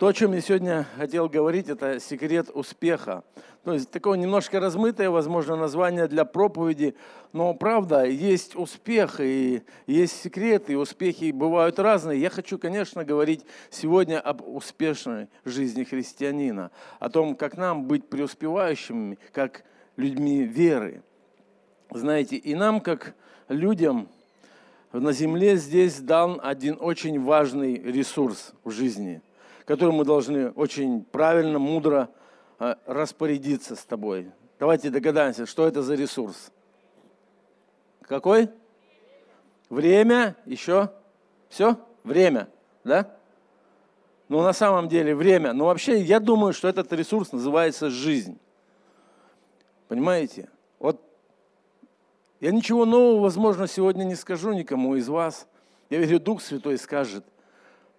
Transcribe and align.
То, 0.00 0.06
о 0.06 0.14
чем 0.14 0.32
я 0.32 0.40
сегодня 0.40 0.86
хотел 0.96 1.28
говорить, 1.28 1.68
это 1.68 2.00
секрет 2.00 2.48
успеха. 2.54 3.22
То 3.64 3.74
есть 3.74 3.90
такое 3.90 4.16
немножко 4.16 4.58
размытое, 4.58 5.10
возможно, 5.10 5.56
название 5.56 6.08
для 6.08 6.24
проповеди, 6.24 6.94
но 7.34 7.52
правда, 7.52 8.06
есть 8.06 8.56
успех 8.56 9.20
и 9.20 9.62
есть 9.86 10.22
секреты, 10.22 10.72
и 10.72 10.76
успехи 10.76 11.32
бывают 11.32 11.78
разные. 11.78 12.18
Я 12.18 12.30
хочу, 12.30 12.56
конечно, 12.58 13.04
говорить 13.04 13.44
сегодня 13.68 14.18
об 14.18 14.40
успешной 14.48 15.28
жизни 15.44 15.84
христианина, 15.84 16.70
о 16.98 17.10
том, 17.10 17.36
как 17.36 17.58
нам 17.58 17.84
быть 17.84 18.08
преуспевающими, 18.08 19.18
как 19.32 19.64
людьми 19.98 20.44
веры. 20.44 21.02
Знаете, 21.90 22.36
и 22.36 22.54
нам, 22.54 22.80
как 22.80 23.14
людям 23.48 24.08
на 24.94 25.12
земле, 25.12 25.58
здесь 25.58 25.98
дан 25.98 26.40
один 26.42 26.78
очень 26.80 27.22
важный 27.22 27.74
ресурс 27.74 28.54
в 28.64 28.70
жизни– 28.70 29.20
которым 29.70 29.98
мы 29.98 30.04
должны 30.04 30.50
очень 30.50 31.04
правильно, 31.04 31.60
мудро 31.60 32.10
э, 32.58 32.74
распорядиться 32.86 33.76
с 33.76 33.84
тобой. 33.84 34.32
Давайте 34.58 34.90
догадаемся, 34.90 35.46
что 35.46 35.64
это 35.64 35.80
за 35.80 35.94
ресурс. 35.94 36.50
Какой? 38.02 38.50
Время, 39.68 40.34
еще? 40.44 40.90
Все? 41.48 41.76
Время, 42.02 42.48
да? 42.82 43.16
Ну, 44.28 44.42
на 44.42 44.52
самом 44.52 44.88
деле, 44.88 45.14
время. 45.14 45.52
Но 45.52 45.66
вообще, 45.66 46.00
я 46.00 46.18
думаю, 46.18 46.52
что 46.52 46.66
этот 46.66 46.92
ресурс 46.92 47.30
называется 47.30 47.90
жизнь. 47.90 48.40
Понимаете? 49.86 50.48
Вот 50.80 51.00
я 52.40 52.50
ничего 52.50 52.84
нового, 52.84 53.20
возможно, 53.20 53.68
сегодня 53.68 54.02
не 54.02 54.16
скажу 54.16 54.52
никому 54.52 54.96
из 54.96 55.08
вас. 55.08 55.46
Я 55.90 56.00
верю, 56.00 56.18
Дух 56.18 56.42
Святой 56.42 56.76
скажет– 56.76 57.24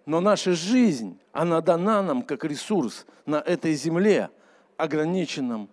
но 0.05 0.19
наша 0.19 0.53
жизнь, 0.53 1.19
она 1.31 1.61
дана 1.61 2.01
нам 2.01 2.21
как 2.23 2.43
ресурс 2.43 3.05
на 3.25 3.37
этой 3.37 3.73
земле, 3.73 4.29
ограниченном 4.77 5.69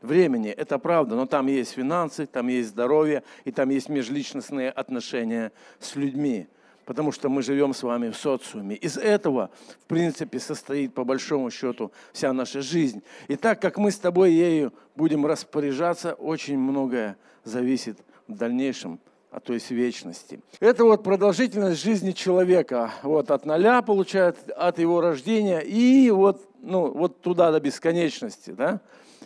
времени. 0.00 0.50
Это 0.50 0.78
правда, 0.78 1.16
но 1.16 1.26
там 1.26 1.46
есть 1.46 1.72
финансы, 1.72 2.26
там 2.26 2.48
есть 2.48 2.70
здоровье, 2.70 3.24
и 3.44 3.50
там 3.50 3.70
есть 3.70 3.88
межличностные 3.88 4.70
отношения 4.70 5.52
с 5.80 5.96
людьми. 5.96 6.46
Потому 6.84 7.12
что 7.12 7.30
мы 7.30 7.42
живем 7.42 7.72
с 7.72 7.82
вами 7.82 8.10
в 8.10 8.16
социуме. 8.16 8.76
Из 8.76 8.98
этого, 8.98 9.50
в 9.80 9.86
принципе, 9.86 10.38
состоит 10.38 10.92
по 10.92 11.02
большому 11.04 11.50
счету 11.50 11.90
вся 12.12 12.32
наша 12.34 12.60
жизнь. 12.60 13.02
И 13.26 13.36
так 13.36 13.60
как 13.60 13.78
мы 13.78 13.90
с 13.90 13.98
тобой 13.98 14.32
ею 14.32 14.72
будем 14.94 15.24
распоряжаться, 15.24 16.12
очень 16.12 16.58
многое 16.58 17.16
зависит 17.42 17.98
в 18.28 18.36
дальнейшем 18.36 19.00
а 19.34 19.40
то 19.40 19.52
есть 19.52 19.72
вечности. 19.72 20.40
Это 20.60 20.84
вот 20.84 21.02
продолжительность 21.02 21.82
жизни 21.82 22.12
человека, 22.12 22.92
вот 23.02 23.32
от 23.32 23.44
ноля 23.44 23.82
получает, 23.82 24.48
от 24.50 24.78
его 24.78 25.00
рождения 25.00 25.58
и 25.58 26.08
вот, 26.12 26.40
ну, 26.60 26.92
вот 26.92 27.20
туда 27.20 27.50
до 27.50 27.58
бесконечности, 27.58 28.50
да. 28.50 28.80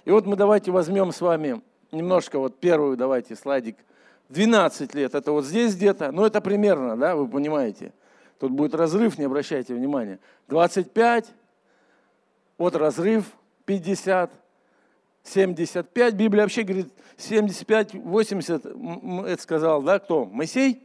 И 0.07 0.11
вот 0.11 0.25
мы 0.25 0.37
давайте 0.37 0.71
возьмем 0.71 1.13
с 1.13 1.21
вами 1.21 1.61
немножко 1.93 2.39
вот 2.39 2.59
первую, 2.59 2.97
давайте 2.97 3.37
слайдик, 3.37 3.77
12 4.31 4.95
лет, 4.95 5.15
это 5.15 5.31
вот 5.31 5.45
здесь 5.45 5.77
где-то, 5.77 6.11
ну 6.11 6.25
это 6.25 6.41
примерно, 6.41 6.97
да, 6.97 7.15
вы 7.15 7.29
понимаете. 7.29 7.93
Тут 8.39 8.53
будет 8.53 8.75
разрыв, 8.75 9.19
не 9.19 9.27
обращайте 9.27 9.75
внимания. 9.75 10.21
25, 10.49 11.27
вот 12.57 12.77
разрыв, 12.77 13.27
50, 13.67 14.31
75. 15.29 16.15
Библия 16.15 16.43
вообще 16.43 16.63
говорит 16.63 16.93
75, 17.17 17.95
80, 17.95 18.67
это 19.27 19.43
сказал, 19.43 19.83
да, 19.83 19.99
кто? 19.99 20.25
Моисей 20.25 20.83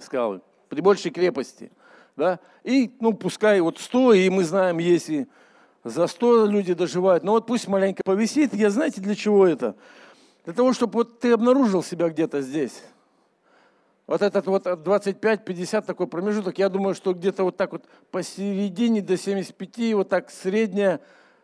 сказал, 0.00 0.40
при 0.68 0.80
большей 0.80 1.10
крепости. 1.10 1.70
Да? 2.16 2.38
И, 2.62 2.94
ну, 3.00 3.12
пускай 3.12 3.60
вот 3.60 3.78
100, 3.78 4.14
и 4.14 4.28
мы 4.30 4.44
знаем, 4.44 4.78
если 4.78 5.28
за 5.82 6.06
100 6.06 6.46
люди 6.46 6.74
доживают, 6.74 7.24
но 7.24 7.32
вот 7.32 7.46
пусть 7.46 7.68
маленько 7.68 8.02
повисит. 8.04 8.54
Я 8.54 8.70
знаете, 8.70 9.00
для 9.00 9.14
чего 9.14 9.46
это? 9.46 9.76
Для 10.44 10.54
того, 10.54 10.72
чтобы 10.72 10.94
вот 10.94 11.20
ты 11.20 11.32
обнаружил 11.32 11.82
себя 11.82 12.08
где-то 12.08 12.40
здесь. 12.40 12.82
Вот 14.06 14.20
этот 14.20 14.46
вот 14.46 14.66
25-50 14.66 15.82
такой 15.82 16.06
промежуток, 16.06 16.58
я 16.58 16.68
думаю, 16.68 16.94
что 16.94 17.14
где-то 17.14 17.44
вот 17.44 17.56
так 17.56 17.72
вот 17.72 17.84
посередине 18.10 19.00
до 19.00 19.16
75, 19.16 19.94
вот 19.94 20.08
так 20.10 20.30
средняя 20.30 21.00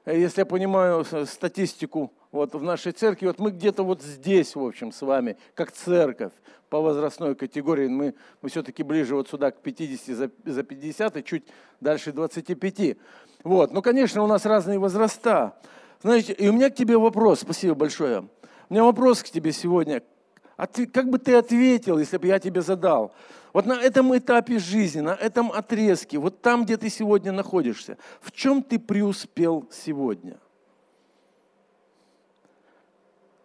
если 0.07 0.41
я 0.41 0.47
понимаю 0.47 1.05
статистику 1.27 2.13
вот 2.33 2.55
в 2.55 2.63
нашей 2.63 2.93
церкви, 2.93 3.27
вот 3.27 3.39
мы 3.39 3.51
где-то 3.51 3.83
вот 3.83 4.03
здесь, 4.03 4.55
в 4.55 4.65
общем, 4.65 4.93
с 4.93 5.03
вами, 5.03 5.37
как 5.55 5.73
церковь 5.73 6.33
по 6.69 6.81
возрастной 6.81 7.35
категории, 7.35 7.89
мы, 7.89 8.15
мы 8.41 8.49
все-таки 8.49 8.83
ближе 8.83 9.15
вот 9.15 9.29
сюда 9.29 9.51
к 9.51 9.61
50 9.61 10.17
за, 10.17 10.31
за 10.45 10.63
50 10.63 11.17
и 11.17 11.25
чуть 11.25 11.45
дальше 11.81 12.13
25. 12.13 12.97
Вот, 13.43 13.73
ну, 13.73 13.83
конечно, 13.83 14.23
у 14.23 14.27
нас 14.27 14.47
разные 14.47 14.79
возраста. 14.79 15.57
Знаете, 16.03 16.33
и 16.33 16.49
у 16.49 16.53
меня 16.53 16.71
к 16.71 16.75
тебе 16.75 16.97
вопрос, 16.97 17.41
спасибо 17.41 17.75
большое. 17.75 18.29
У 18.69 18.75
меня 18.75 18.85
вопрос 18.85 19.23
к 19.23 19.29
тебе 19.29 19.53
сегодня. 19.53 20.03
Как 20.67 21.09
бы 21.09 21.19
ты 21.19 21.35
ответил, 21.35 21.99
если 21.99 22.19
бы 22.19 22.27
я 22.27 22.39
тебе 22.39 22.61
задал? 22.61 23.13
Вот 23.53 23.67
на 23.67 23.81
этом 23.81 24.17
этапе 24.17 24.59
жизни, 24.59 25.01
на 25.01 25.15
этом 25.15 25.51
отрезке, 25.51 26.19
вот 26.19 26.41
там, 26.41 26.65
где 26.65 26.77
ты 26.77 26.89
сегодня 26.91 27.33
находишься, 27.33 27.97
в 28.21 28.31
чем 28.31 28.63
ты 28.63 28.79
преуспел 28.79 29.69
сегодня? 29.73 30.39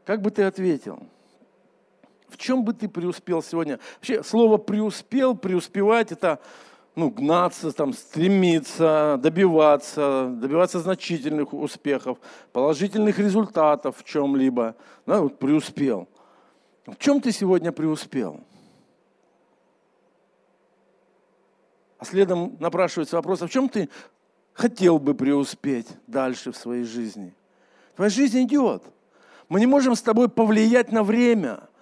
Как 0.06 0.22
бы 0.22 0.30
ты 0.30 0.44
ответил? 0.44 1.00
В 2.28 2.38
чем 2.38 2.64
бы 2.64 2.74
ты 2.74 2.88
преуспел 2.88 3.42
сегодня? 3.42 3.80
Вообще, 3.96 4.24
слово 4.24 4.58
преуспел, 4.58 5.36
преуспевать, 5.36 6.12
это 6.12 6.40
ну, 6.96 7.10
гнаться, 7.10 7.72
там, 7.72 7.94
стремиться, 7.94 9.18
добиваться, 9.22 10.30
добиваться 10.32 10.80
значительных 10.80 11.54
успехов, 11.54 12.18
положительных 12.52 13.20
результатов 13.20 13.98
в 13.98 14.04
чем-либо. 14.04 14.76
Да, 15.06 15.22
вот 15.22 15.40
преуспел. 15.40 16.08
В 16.86 16.98
чем 16.98 17.22
ты 17.22 17.32
сегодня 17.32 17.72
преуспел? 17.72 18.42
А 21.98 22.06
следом 22.06 22.58
напрашивается 22.60 23.16
вопрос, 23.16 23.42
а 23.42 23.48
в 23.48 23.50
чем 23.50 23.70
ты 23.70 23.90
хотел 24.54 25.00
бы 25.00 25.16
преуспеть 25.16 25.88
дальше 26.08 26.52
в 26.52 26.58
своей 26.58 26.84
жизни? 26.84 27.34
Твоя 27.96 28.10
жизнь 28.10 28.44
идет. 28.44 28.84
Мы 29.50 29.60
не 29.60 29.66
можем 29.66 29.96
с 29.96 30.02
тобой 30.02 30.30
повлиять 30.30 30.92
на 30.92 31.04
время– 31.04 31.70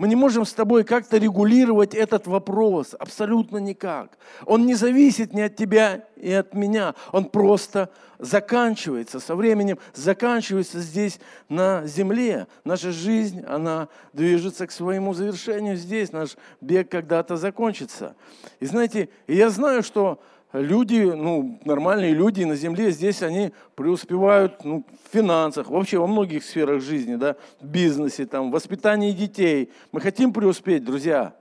мы 0.00 0.08
не 0.08 0.16
можем 0.16 0.46
с 0.46 0.54
тобой 0.54 0.84
как-то 0.84 1.18
регулировать 1.18 1.94
этот 1.94 2.26
вопрос, 2.26 2.96
абсолютно 2.98 3.58
никак. 3.58 4.16
Он 4.46 4.64
не 4.64 4.74
зависит 4.74 5.34
ни 5.34 5.42
от 5.42 5.56
тебя 5.56 6.06
и 6.16 6.32
от 6.32 6.54
меня, 6.54 6.94
он 7.12 7.26
просто 7.26 7.90
заканчивается 8.18 9.20
со 9.20 9.36
временем, 9.36 9.78
заканчивается 9.92 10.80
здесь 10.80 11.20
на 11.50 11.86
земле. 11.86 12.46
Наша 12.64 12.92
жизнь, 12.92 13.42
она 13.46 13.88
движется 14.14 14.66
к 14.66 14.72
своему 14.72 15.12
завершению 15.12 15.76
здесь, 15.76 16.12
наш 16.12 16.38
бег 16.62 16.90
когда-то 16.90 17.36
закончится. 17.36 18.16
И 18.58 18.64
знаете, 18.64 19.10
я 19.28 19.50
знаю, 19.50 19.82
что 19.82 20.18
люди, 20.52 21.12
ну, 21.14 21.60
нормальные 21.64 22.12
люди 22.12 22.44
на 22.44 22.56
земле, 22.56 22.90
здесь 22.90 23.22
они 23.22 23.52
преуспевают 23.74 24.64
ну, 24.64 24.84
в 25.04 25.12
финансах, 25.12 25.68
вообще 25.68 25.98
во 25.98 26.06
многих 26.06 26.44
сферах 26.44 26.82
жизни, 26.82 27.16
да, 27.16 27.36
в 27.60 27.66
бизнесе, 27.66 28.26
там, 28.26 28.50
в 28.50 28.52
воспитании 28.52 29.12
детей. 29.12 29.70
Мы 29.92 30.00
хотим 30.00 30.32
преуспеть, 30.32 30.84
друзья. 30.84 31.34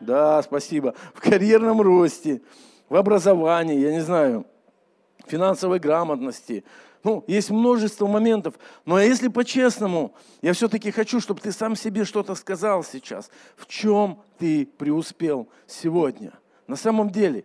Да, 0.00 0.42
спасибо. 0.42 0.94
В 1.14 1.20
карьерном 1.20 1.80
росте, 1.80 2.40
в 2.88 2.96
образовании, 2.96 3.78
я 3.78 3.92
не 3.92 4.00
знаю, 4.00 4.46
финансовой 5.26 5.78
грамотности. 5.78 6.64
Ну, 7.04 7.24
есть 7.26 7.50
множество 7.50 8.06
моментов. 8.06 8.54
Но 8.84 9.00
если 9.00 9.28
по-честному, 9.28 10.14
я 10.42 10.52
все-таки 10.52 10.90
хочу, 10.90 11.20
чтобы 11.20 11.40
ты 11.40 11.52
сам 11.52 11.76
себе 11.76 12.04
что-то 12.04 12.34
сказал 12.34 12.82
сейчас. 12.84 13.30
В 13.56 13.66
чем 13.66 14.22
ты 14.38 14.66
преуспел 14.66 15.48
сегодня? 15.66 16.32
На 16.70 16.76
самом 16.76 17.10
деле, 17.10 17.44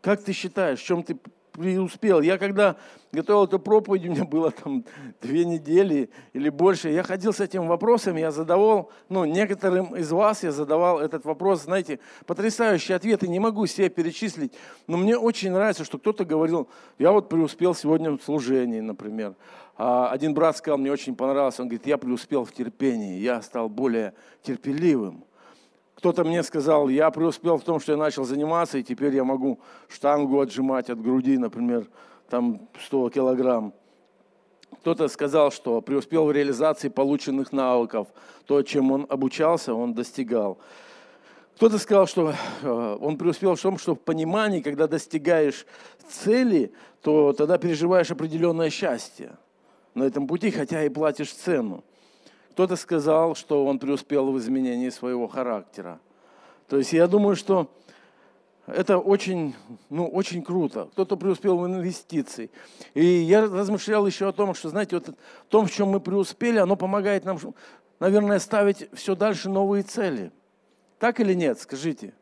как 0.00 0.22
ты 0.22 0.32
считаешь, 0.32 0.80
в 0.80 0.84
чем 0.86 1.02
ты 1.02 1.18
преуспел? 1.52 2.22
Я 2.22 2.38
когда 2.38 2.76
готовил 3.12 3.44
эту 3.44 3.58
проповедь, 3.58 4.06
у 4.06 4.10
меня 4.10 4.24
было 4.24 4.50
там 4.50 4.86
две 5.20 5.44
недели 5.44 6.08
или 6.32 6.48
больше, 6.48 6.88
я 6.88 7.02
ходил 7.02 7.34
с 7.34 7.40
этим 7.40 7.66
вопросом, 7.66 8.16
я 8.16 8.30
задавал, 8.30 8.90
ну, 9.10 9.26
некоторым 9.26 9.94
из 9.94 10.10
вас 10.10 10.44
я 10.44 10.50
задавал 10.50 10.98
этот 10.98 11.26
вопрос, 11.26 11.64
знаете, 11.64 12.00
потрясающие 12.24 12.96
ответы, 12.96 13.28
не 13.28 13.38
могу 13.38 13.66
себе 13.66 13.90
перечислить, 13.90 14.54
но 14.86 14.96
мне 14.96 15.18
очень 15.18 15.52
нравится, 15.52 15.84
что 15.84 15.98
кто-то 15.98 16.24
говорил, 16.24 16.66
я 16.98 17.12
вот 17.12 17.28
преуспел 17.28 17.74
сегодня 17.74 18.12
в 18.12 18.22
служении, 18.22 18.80
например. 18.80 19.34
А 19.76 20.08
один 20.08 20.32
брат 20.32 20.56
сказал, 20.56 20.78
мне 20.78 20.90
очень 20.90 21.14
понравилось, 21.14 21.60
он 21.60 21.68
говорит, 21.68 21.86
я 21.86 21.98
преуспел 21.98 22.46
в 22.46 22.52
терпении, 22.52 23.18
я 23.18 23.42
стал 23.42 23.68
более 23.68 24.14
терпеливым. 24.42 25.26
Кто-то 26.04 26.22
мне 26.22 26.42
сказал, 26.42 26.90
я 26.90 27.10
преуспел 27.10 27.56
в 27.56 27.64
том, 27.64 27.80
что 27.80 27.92
я 27.92 27.96
начал 27.96 28.24
заниматься, 28.24 28.76
и 28.76 28.82
теперь 28.82 29.14
я 29.14 29.24
могу 29.24 29.58
штангу 29.88 30.38
отжимать 30.38 30.90
от 30.90 31.00
груди, 31.00 31.38
например, 31.38 31.86
там 32.28 32.68
100 32.78 33.08
килограмм. 33.08 33.72
Кто-то 34.80 35.08
сказал, 35.08 35.50
что 35.50 35.80
преуспел 35.80 36.26
в 36.26 36.32
реализации 36.32 36.90
полученных 36.90 37.52
навыков. 37.52 38.08
То, 38.44 38.60
чем 38.60 38.92
он 38.92 39.06
обучался, 39.08 39.72
он 39.72 39.94
достигал. 39.94 40.58
Кто-то 41.56 41.78
сказал, 41.78 42.06
что 42.06 42.34
э, 42.60 42.98
он 43.00 43.16
преуспел 43.16 43.54
в 43.54 43.62
том, 43.62 43.78
что 43.78 43.94
в 43.94 44.00
понимании, 44.00 44.60
когда 44.60 44.86
достигаешь 44.86 45.64
цели, 46.06 46.74
то 47.00 47.32
тогда 47.32 47.56
переживаешь 47.56 48.10
определенное 48.10 48.68
счастье 48.68 49.38
на 49.94 50.02
этом 50.02 50.26
пути, 50.26 50.50
хотя 50.50 50.84
и 50.84 50.90
платишь 50.90 51.32
цену. 51.32 51.82
Кто-то 52.54 52.76
сказал, 52.76 53.34
что 53.34 53.66
он 53.66 53.80
преуспел 53.80 54.30
в 54.30 54.38
изменении 54.38 54.88
своего 54.88 55.26
характера. 55.26 55.98
То 56.68 56.78
есть 56.78 56.92
я 56.92 57.08
думаю, 57.08 57.34
что 57.34 57.68
это 58.68 58.96
очень, 58.96 59.56
ну, 59.90 60.06
очень 60.06 60.40
круто. 60.40 60.88
Кто-то 60.92 61.16
преуспел 61.16 61.58
в 61.58 61.66
инвестиции. 61.66 62.52
И 62.94 63.04
я 63.04 63.40
размышлял 63.42 64.06
еще 64.06 64.28
о 64.28 64.32
том, 64.32 64.54
что, 64.54 64.68
знаете, 64.68 64.94
вот 64.94 65.08
в 65.08 65.48
том, 65.48 65.66
в 65.66 65.72
чем 65.72 65.88
мы 65.88 65.98
преуспели, 65.98 66.58
оно 66.58 66.76
помогает 66.76 67.24
нам, 67.24 67.38
наверное, 67.98 68.38
ставить 68.38 68.88
все 68.92 69.16
дальше 69.16 69.50
новые 69.50 69.82
цели. 69.82 70.30
Так 71.00 71.18
или 71.18 71.34
нет, 71.34 71.58
скажите? 71.58 72.14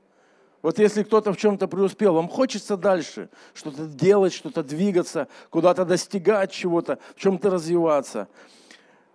Вот 0.62 0.78
если 0.78 1.02
кто-то 1.02 1.34
в 1.34 1.36
чем-то 1.36 1.68
преуспел, 1.68 2.14
вам 2.14 2.28
хочется 2.28 2.78
дальше 2.78 3.28
что-то 3.52 3.84
делать, 3.84 4.32
что-то 4.32 4.62
двигаться, 4.62 5.28
куда-то 5.50 5.84
достигать 5.84 6.52
чего-то, 6.52 6.98
в 7.16 7.20
чем-то 7.20 7.50
развиваться. 7.50 8.28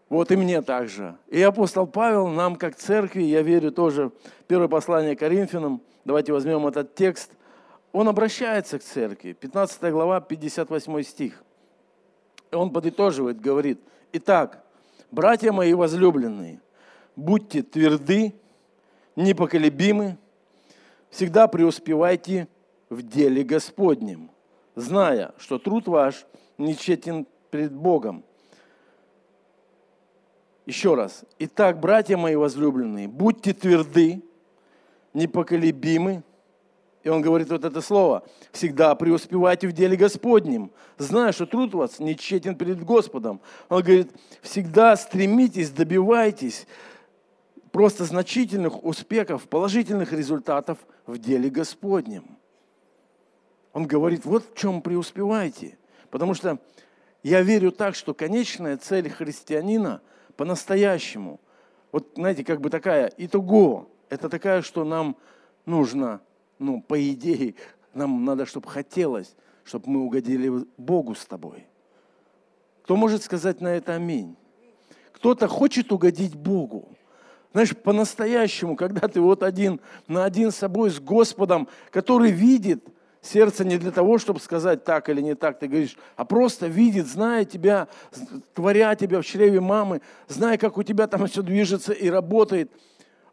Вот 0.10 0.32
и 0.32 0.36
мне 0.36 0.62
также. 0.62 1.18
И 1.28 1.42
апостол 1.42 1.86
Павел 1.86 2.28
нам, 2.28 2.56
как 2.56 2.76
церкви, 2.76 3.24
я 3.24 3.42
верю 3.42 3.72
тоже, 3.72 4.12
первое 4.48 4.70
послание 4.70 5.16
Коринфянам, 5.16 5.82
давайте 6.06 6.32
возьмем 6.32 6.66
этот 6.66 6.96
текст, 6.96 7.32
он 7.92 8.08
обращается 8.08 8.80
к 8.80 8.84
церкви, 8.84 9.34
15 9.34 9.92
глава, 9.92 10.22
58 10.22 11.04
стих. 11.04 11.44
И 12.52 12.56
он 12.56 12.72
подытоживает, 12.72 13.42
говорит, 13.42 13.82
«Итак, 14.14 14.64
братья 15.12 15.52
мои 15.52 15.74
возлюбленные, 15.74 16.62
будьте 17.16 17.62
тверды, 17.62 18.34
непоколебимы, 19.18 20.18
всегда 21.10 21.48
преуспевайте 21.48 22.48
в 22.90 23.02
деле 23.02 23.44
Господнем, 23.44 24.32
зная, 24.76 25.34
что 25.38 25.60
труд 25.60 25.88
ваш 25.88 26.26
нечетен 26.58 27.26
пред 27.50 27.74
Богом. 27.74 28.24
Еще 30.68 30.96
раз. 30.96 31.24
Итак, 31.40 31.80
братья 31.80 32.18
мои 32.18 32.36
возлюбленные, 32.36 33.08
будьте 33.08 33.54
тверды, 33.54 34.22
непоколебимы. 35.14 36.24
И 37.04 37.10
он 37.10 37.22
говорит 37.22 37.50
вот 37.50 37.64
это 37.64 37.80
слово. 37.80 38.26
Всегда 38.52 38.94
преуспевайте 38.96 39.70
в 39.70 39.72
деле 39.72 39.96
Господнем, 39.96 40.72
зная, 40.98 41.32
что 41.32 41.46
труд 41.46 41.74
у 41.74 41.78
вас 41.78 42.00
нечетен 42.00 42.54
перед 42.54 42.84
Господом. 42.84 43.40
Он 43.70 43.82
говорит, 43.82 44.12
всегда 44.42 44.98
стремитесь, 44.98 45.70
добивайтесь 45.70 46.68
просто 47.72 48.04
значительных 48.04 48.84
успехов, 48.84 49.48
положительных 49.48 50.12
результатов 50.12 50.80
в 51.06 51.18
деле 51.18 51.50
Господнем. 51.50 52.38
Он 53.72 53.88
говорит, 53.88 54.26
вот 54.26 54.44
в 54.52 54.58
чем 54.58 54.82
преуспевайте. 54.82 55.78
Потому 56.12 56.34
что 56.34 56.60
я 57.24 57.42
верю 57.42 57.72
так, 57.72 57.96
что 57.96 58.14
конечная 58.14 58.76
цель 58.76 59.10
христианина 59.10 60.02
по-настоящему, 60.38 61.42
вот 61.92 62.12
знаете, 62.16 62.44
как 62.46 62.62
бы 62.62 62.70
такая, 62.70 63.12
итого, 63.18 63.90
это 64.10 64.30
такая, 64.30 64.62
что 64.62 64.86
нам 64.86 65.18
нужно, 65.66 66.22
ну, 66.60 66.82
по 66.82 66.98
идее, 67.12 67.56
нам 67.94 68.24
надо, 68.24 68.46
чтобы 68.46 68.70
хотелось, 68.70 69.36
чтобы 69.64 69.90
мы 69.90 70.02
угодили 70.02 70.66
Богу 70.78 71.16
с 71.16 71.26
тобой. 71.26 71.66
Кто 72.84 72.96
может 72.96 73.24
сказать 73.24 73.60
на 73.60 73.70
это 73.70 73.96
аминь? 73.96 74.38
Кто-то 75.12 75.48
хочет 75.48 75.92
угодить 75.92 76.36
Богу. 76.36 76.96
Знаешь, 77.52 77.76
по-настоящему, 77.76 78.76
когда 78.76 79.08
ты 79.08 79.20
вот 79.20 79.42
один 79.42 79.82
на 80.08 80.26
один 80.26 80.52
с 80.52 80.58
собой, 80.58 80.92
с 80.92 81.00
Господом, 81.00 81.68
который 81.90 82.30
видит 82.30 82.86
сердце 83.28 83.66
не 83.66 83.78
для 83.78 83.92
того, 83.92 84.18
чтобы 84.18 84.40
сказать 84.40 84.84
так 84.84 85.10
или 85.10 85.22
не 85.22 85.36
так, 85.36 85.60
ты 85.60 85.68
говоришь, 85.68 85.98
а 86.16 86.26
просто 86.26 86.68
видит, 86.68 87.08
зная 87.08 87.46
тебя, 87.46 87.88
творя 88.54 88.96
тебя 88.96 89.22
в 89.22 89.26
чреве 89.26 89.60
мамы, 89.60 90.02
зная, 90.28 90.58
как 90.58 90.78
у 90.78 90.84
тебя 90.84 91.08
там 91.08 91.28
все 91.28 91.42
движется 91.42 91.94
и 91.94 92.10
работает, 92.10 92.72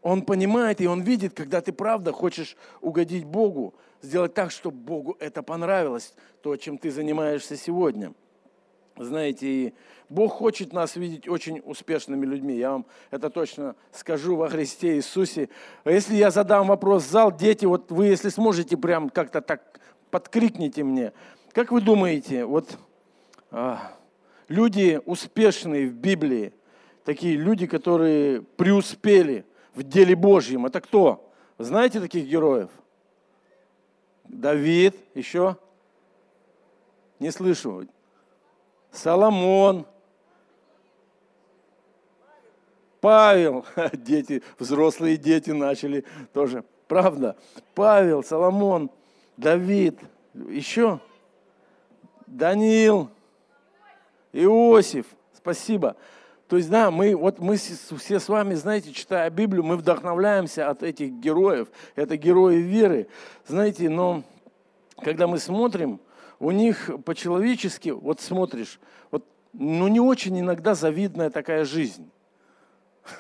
он 0.02 0.23
понимает 0.23 0.81
и 0.81 0.87
он 0.87 1.00
видит, 1.02 1.35
когда 1.35 1.61
ты 1.61 1.73
правда 1.73 2.12
хочешь 2.12 2.56
угодить 2.81 3.25
Богу, 3.25 3.75
сделать 4.02 4.35
так, 4.35 4.50
чтобы 4.50 4.76
Богу 4.76 5.17
это 5.20 5.43
понравилось, 5.43 6.14
то, 6.43 6.56
чем 6.56 6.76
ты 6.79 6.91
занимаешься 6.91 7.56
сегодня– 7.56 8.12
знаете, 8.96 9.46
и 9.46 9.75
Бог 10.08 10.32
хочет 10.32 10.73
нас 10.73 10.96
видеть 10.96 11.29
очень 11.29 11.61
успешными 11.64 12.25
людьми. 12.25 12.56
Я 12.56 12.73
вам 12.73 12.87
это 13.11 13.31
точно 13.31 13.75
скажу 13.93 14.37
во 14.37 14.49
Христе 14.49 14.96
Иисусе. 14.96 15.49
Если 15.85 16.14
я 16.14 16.31
задам 16.31 16.69
вопрос 16.69 17.05
в 17.05 17.11
зал, 17.11 17.32
дети, 17.37 17.64
вот 17.64 17.91
вы, 17.91 18.06
если 18.06 18.29
сможете, 18.29 18.76
прям 18.76 19.11
как-то 19.11 19.41
так 19.41 19.81
подкрикните 20.11 20.85
мне. 20.85 21.12
Как 21.52 21.73
вы 21.73 21.81
думаете, 21.81 22.44
вот 22.44 22.79
а, 23.50 23.93
люди 24.49 25.00
успешные 25.06 25.88
в 25.88 25.94
Библии, 25.94 26.52
такие 27.05 27.37
люди, 27.37 27.67
которые 27.67 28.43
преуспели 28.43 29.44
в 29.75 29.82
деле 29.82 30.14
Божьем, 30.14 30.67
это 30.67 30.81
кто? 30.81 31.32
знаете 31.58 32.00
таких 32.00 32.26
героев? 32.26 32.70
Давид, 34.25 34.96
еще? 35.14 35.56
Не 37.20 37.31
слышу. 37.31 37.87
Соломон, 38.94 39.87
Павел, 43.00 43.67
дети, 43.93 44.43
взрослые 44.58 45.17
дети 45.17 45.50
начали 45.50 46.05
тоже, 46.32 46.64
правда, 46.87 47.37
Павел, 47.75 48.23
Соломон, 48.23 48.91
Давид, 49.37 49.99
еще? 50.32 51.00
Даниил, 52.26 53.11
Иосиф, 54.32 55.06
спасибо. 55.37 55.96
То 56.49 56.56
есть, 56.56 56.70
да, 56.70 56.91
мы, 56.91 57.17
вот 57.17 57.41
мы 57.41 57.56
все 57.56 58.20
с 58.20 58.29
вами, 58.29 58.55
знаете, 58.55 58.93
читая 58.93 59.29
Библию, 59.31 59.64
мы 59.64 59.76
вдохновляемся 59.76 60.69
от 60.70 60.82
этих 60.82 61.11
героев. 61.11 61.69
Это 61.96 62.17
герои 62.17 62.56
веры. 62.56 63.08
Знаете, 63.46 63.88
но 63.88 64.23
когда 65.02 65.26
мы 65.26 65.38
смотрим, 65.38 66.00
у 66.44 66.50
них 66.50 66.91
по-человечески, 67.05 67.88
вот 67.88 68.20
смотришь, 68.20 68.79
вот, 69.11 69.25
ну 69.55 69.88
не 69.88 70.00
очень 70.00 70.38
иногда 70.38 70.75
завидная 70.75 71.31
такая 71.31 71.64
жизнь. 71.64 72.11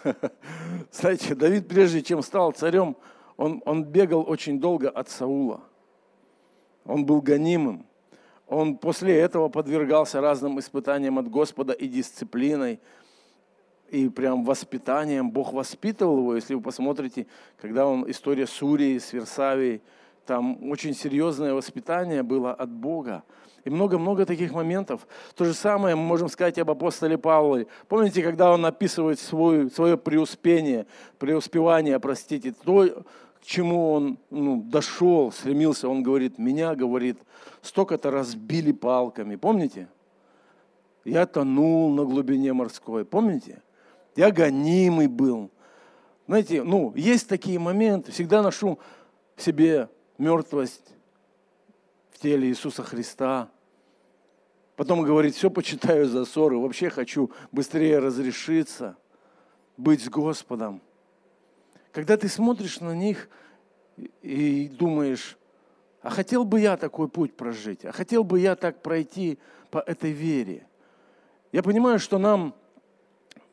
Знаете, 0.92 1.34
Давид, 1.34 1.66
прежде 1.66 2.02
чем 2.02 2.22
стал 2.22 2.52
царем, 2.52 2.96
он, 3.36 3.62
он 3.64 3.84
бегал 3.84 4.28
очень 4.28 4.60
долго 4.60 4.90
от 4.90 5.08
Саула. 5.08 5.60
Он 6.84 7.06
был 7.06 7.22
гонимым. 7.22 7.86
Он 8.46 8.76
после 8.76 9.18
этого 9.18 9.48
подвергался 9.48 10.20
разным 10.20 10.58
испытаниям 10.58 11.18
от 11.18 11.30
Господа 11.30 11.72
и 11.72 11.88
дисциплиной, 11.88 12.78
и 13.88 14.10
прям 14.10 14.44
воспитанием. 14.44 15.30
Бог 15.30 15.54
воспитывал 15.54 16.18
его, 16.18 16.34
если 16.34 16.54
вы 16.54 16.60
посмотрите, 16.60 17.26
когда 17.56 17.86
он, 17.86 18.08
история 18.10 18.46
Сурии, 18.46 18.98
с 18.98 19.14
Версавией, 19.14 19.80
там 20.26 20.70
очень 20.70 20.94
серьезное 20.94 21.54
воспитание 21.54 22.22
было 22.22 22.52
от 22.52 22.70
Бога. 22.70 23.22
И 23.64 23.70
много-много 23.70 24.26
таких 24.26 24.52
моментов. 24.52 25.06
То 25.34 25.44
же 25.44 25.54
самое 25.54 25.96
мы 25.96 26.02
можем 26.02 26.28
сказать 26.28 26.58
об 26.58 26.70
апостоле 26.70 27.16
Павле. 27.16 27.66
Помните, 27.88 28.22
когда 28.22 28.52
он 28.52 28.64
описывает 28.66 29.18
свой, 29.18 29.70
свое 29.70 29.96
преуспение, 29.96 30.86
преуспевание, 31.18 31.98
простите, 31.98 32.52
то, 32.52 33.04
к 33.40 33.44
чему 33.44 33.92
он 33.92 34.18
ну, 34.30 34.62
дошел, 34.62 35.32
стремился, 35.32 35.88
он 35.88 36.02
говорит, 36.02 36.38
меня, 36.38 36.74
говорит, 36.74 37.18
столько-то 37.62 38.10
разбили 38.10 38.72
палками. 38.72 39.36
Помните? 39.36 39.88
Я 41.04 41.26
тонул 41.26 41.90
на 41.94 42.04
глубине 42.04 42.52
морской. 42.52 43.04
Помните? 43.06 43.62
Я 44.16 44.30
гонимый 44.30 45.06
был. 45.06 45.50
Знаете, 46.26 46.62
ну, 46.62 46.92
есть 46.96 47.28
такие 47.28 47.58
моменты, 47.58 48.12
всегда 48.12 48.42
ношу 48.42 48.78
себе 49.36 49.88
мертвость 50.18 50.94
в 52.10 52.18
теле 52.18 52.48
Иисуса 52.48 52.82
Христа. 52.82 53.50
Потом 54.76 55.02
говорит, 55.02 55.34
все 55.34 55.50
почитаю 55.50 56.06
за 56.06 56.24
ссоры, 56.24 56.58
вообще 56.58 56.90
хочу 56.90 57.30
быстрее 57.52 57.98
разрешиться, 57.98 58.96
быть 59.76 60.02
с 60.02 60.08
Господом. 60.08 60.82
Когда 61.92 62.16
ты 62.16 62.28
смотришь 62.28 62.80
на 62.80 62.94
них 62.94 63.28
и 64.22 64.68
думаешь, 64.68 65.38
а 66.02 66.10
хотел 66.10 66.44
бы 66.44 66.60
я 66.60 66.76
такой 66.76 67.08
путь 67.08 67.36
прожить, 67.36 67.84
а 67.84 67.92
хотел 67.92 68.24
бы 68.24 68.40
я 68.40 68.56
так 68.56 68.82
пройти 68.82 69.38
по 69.70 69.78
этой 69.78 70.10
вере. 70.10 70.66
Я 71.52 71.62
понимаю, 71.62 72.00
что 72.00 72.18
нам 72.18 72.54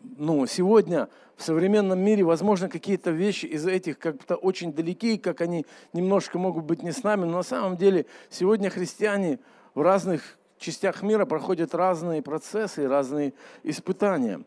ну, 0.02 0.46
сегодня 0.48 1.08
в 1.42 1.44
современном 1.44 2.00
мире, 2.00 2.24
возможно, 2.24 2.70
какие-то 2.70 3.10
вещи 3.10 3.48
из 3.48 3.66
этих 3.66 3.98
как-то 3.98 4.36
очень 4.36 4.72
далеки, 4.74 5.18
как 5.18 5.42
они 5.42 5.66
немножко 5.92 6.38
могут 6.38 6.66
быть 6.66 6.84
не 6.84 6.92
с 6.92 7.04
нами, 7.04 7.26
но 7.26 7.38
на 7.38 7.44
самом 7.44 7.78
деле 7.78 8.06
сегодня 8.30 8.70
христиане 8.70 9.40
в 9.74 9.82
разных 9.82 10.38
частях 10.60 11.02
мира 11.02 11.26
проходят 11.26 11.74
разные 11.74 12.22
процессы, 12.22 12.88
разные 12.88 13.34
испытания. 13.64 14.42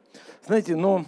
Знаете, 0.46 0.76
но 0.76 1.04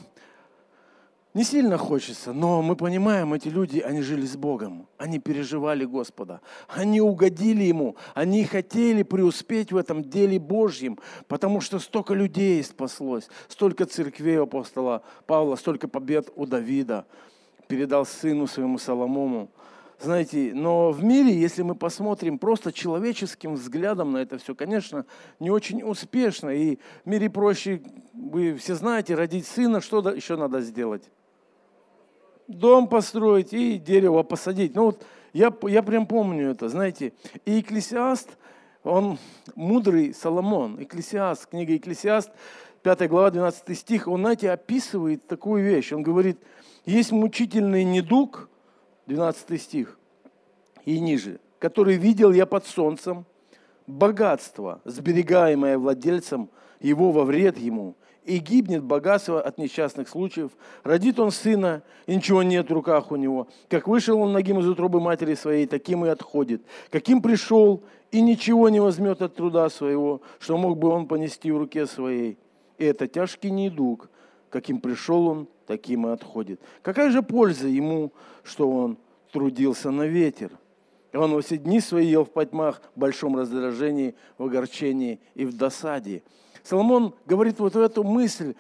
не 1.37 1.45
сильно 1.45 1.77
хочется, 1.77 2.33
но 2.33 2.63
мы 2.63 2.77
понимаем, 2.77 3.35
эти 3.35 3.49
люди, 3.49 3.81
они 3.81 4.01
жили 4.01 4.25
с 4.25 4.39
Богом, 4.39 4.89
они 4.97 5.19
переживали 5.19 5.85
Господа, 5.85 6.41
они 6.67 7.03
угодили 7.03 7.65
Ему, 7.65 7.97
они 8.15 8.43
хотели 8.45 9.03
преуспеть 9.03 9.71
в 9.71 9.77
этом 9.77 10.03
деле 10.03 10.39
Божьем, 10.39 10.99
потому 11.29 11.61
что 11.61 11.79
столько 11.79 12.15
людей 12.15 12.65
спаслось, 12.65 13.29
столько 13.49 13.85
церквей 13.85 14.41
апостола 14.41 15.03
Павла, 15.27 15.57
столько 15.57 15.89
побед 15.89 16.31
у 16.37 16.47
Давида 16.47 17.05
передал 17.69 18.07
сыну 18.07 18.47
своему 18.47 18.79
Соломону. 18.79 19.51
Знаете, 20.01 20.53
но 20.55 20.91
в 20.91 21.05
мире, 21.05 21.39
если 21.39 21.61
мы 21.61 21.75
посмотрим 21.75 22.39
просто 22.39 22.73
человеческим 22.73 23.57
взглядом 23.57 24.13
на 24.13 24.19
это 24.19 24.39
все, 24.39 24.55
конечно, 24.55 25.05
не 25.39 25.51
очень 25.51 25.83
успешно. 25.83 26.49
И 26.49 26.79
в 27.05 27.11
мире 27.11 27.29
проще, 27.29 27.83
вы 28.15 28.55
все 28.57 28.75
знаете, 28.75 29.15
родить 29.15 29.47
сына, 29.47 29.83
что 29.83 30.01
еще 30.09 30.37
надо 30.37 30.63
сделать? 30.63 31.11
Дом 32.49 32.89
построить 32.89 33.53
и 33.53 33.79
дерево 33.79 34.23
посадить. 34.23 34.75
Ну 34.75 34.87
вот 34.87 35.05
я, 35.33 35.53
я 35.63 35.83
прям 35.83 36.07
помню 36.07 36.51
это, 36.51 36.69
знаете. 36.69 37.13
И 37.45 37.61
Экклесиаст, 37.61 38.37
он 38.85 39.19
мудрый 39.55 40.15
Соломон, 40.15 40.83
Экклесиаст, 40.83 41.47
книга 41.47 41.77
Экклесиаст, 41.77 42.31
5 42.83 43.09
глава, 43.09 43.31
12 43.31 43.79
стих, 43.79 44.07
он, 44.07 44.21
знаете, 44.21 44.51
описывает 44.51 45.27
такую 45.27 45.65
вещь. 45.65 45.93
Он 45.93 46.03
говорит, 46.03 46.39
есть 46.85 47.13
мучительный 47.13 47.85
недуг– 47.85 48.49
12 49.07 49.61
стих 49.61 49.99
и 50.85 50.99
ниже, 50.99 51.41
который 51.59 51.97
видел 51.97 52.33
я 52.33 52.47
под 52.47 52.67
солнцем, 52.67 53.25
богатство, 53.87 54.81
сберегаемое 54.85 55.79
владельцем 55.79 56.51
его 56.81 57.13
во 57.13 57.25
вред 57.25 57.57
ему, 57.57 57.95
и 58.27 58.39
гибнет 58.39 58.83
богатство 58.83 59.41
от 59.41 59.57
несчастных 59.57 60.09
случаев. 60.09 60.51
Родит 60.83 61.19
он 61.19 61.31
сына, 61.31 61.83
и 62.07 62.17
ничего 62.17 62.43
нет 62.43 62.69
в 62.69 62.73
руках 62.73 63.13
у 63.13 63.17
него. 63.17 63.49
Как 63.69 63.87
вышел 63.87 64.21
он 64.21 64.33
ногим 64.33 64.59
из 64.59 64.69
утробы 64.69 65.01
матери 65.01 65.35
своей, 65.35 65.67
таким 65.67 66.05
и 66.05 66.09
отходит. 66.09 66.63
Каким 66.91 67.23
пришел, 67.23 67.83
и 68.11 68.21
ничего 68.21 68.69
не 68.69 68.81
возьмет 68.81 69.23
от 69.23 69.35
труда 69.35 69.69
своего, 69.71 70.23
что 70.39 70.57
мог 70.57 70.79
бы 70.79 70.89
он 70.89 71.07
понести 71.07 71.51
в 71.51 71.59
руке 71.59 71.87
своей. 71.87 72.39
И 72.79 72.85
это 72.85 73.07
тяжкий 73.07 73.51
недуг, 73.51 74.11
каким 74.51 74.81
пришел 74.81 75.29
он, 75.29 75.49
таким 75.67 76.07
и 76.07 76.11
отходит. 76.11 76.61
Какая 76.83 77.11
же 77.11 77.23
польза 77.23 77.69
ему, 77.69 78.13
что 78.43 78.71
он 78.71 78.99
трудился 79.33 79.91
на 79.91 80.07
ветер? 80.07 80.51
Он 81.13 81.33
во 81.33 81.41
все 81.41 81.57
дни 81.57 81.81
свои 81.81 82.07
ел 82.07 82.25
в 82.25 82.31
потьмах, 82.31 82.83
в 82.95 83.01
большом 83.01 83.37
раздражении, 83.37 84.15
в 84.37 84.45
огорчении 84.45 85.21
и 85.35 85.45
в 85.45 85.57
досаде. 85.57 86.23
Соломон 86.69 87.15
говорит 87.27 87.61
вот 87.61 87.77
эту 87.77 88.03
мысль, 88.03 88.55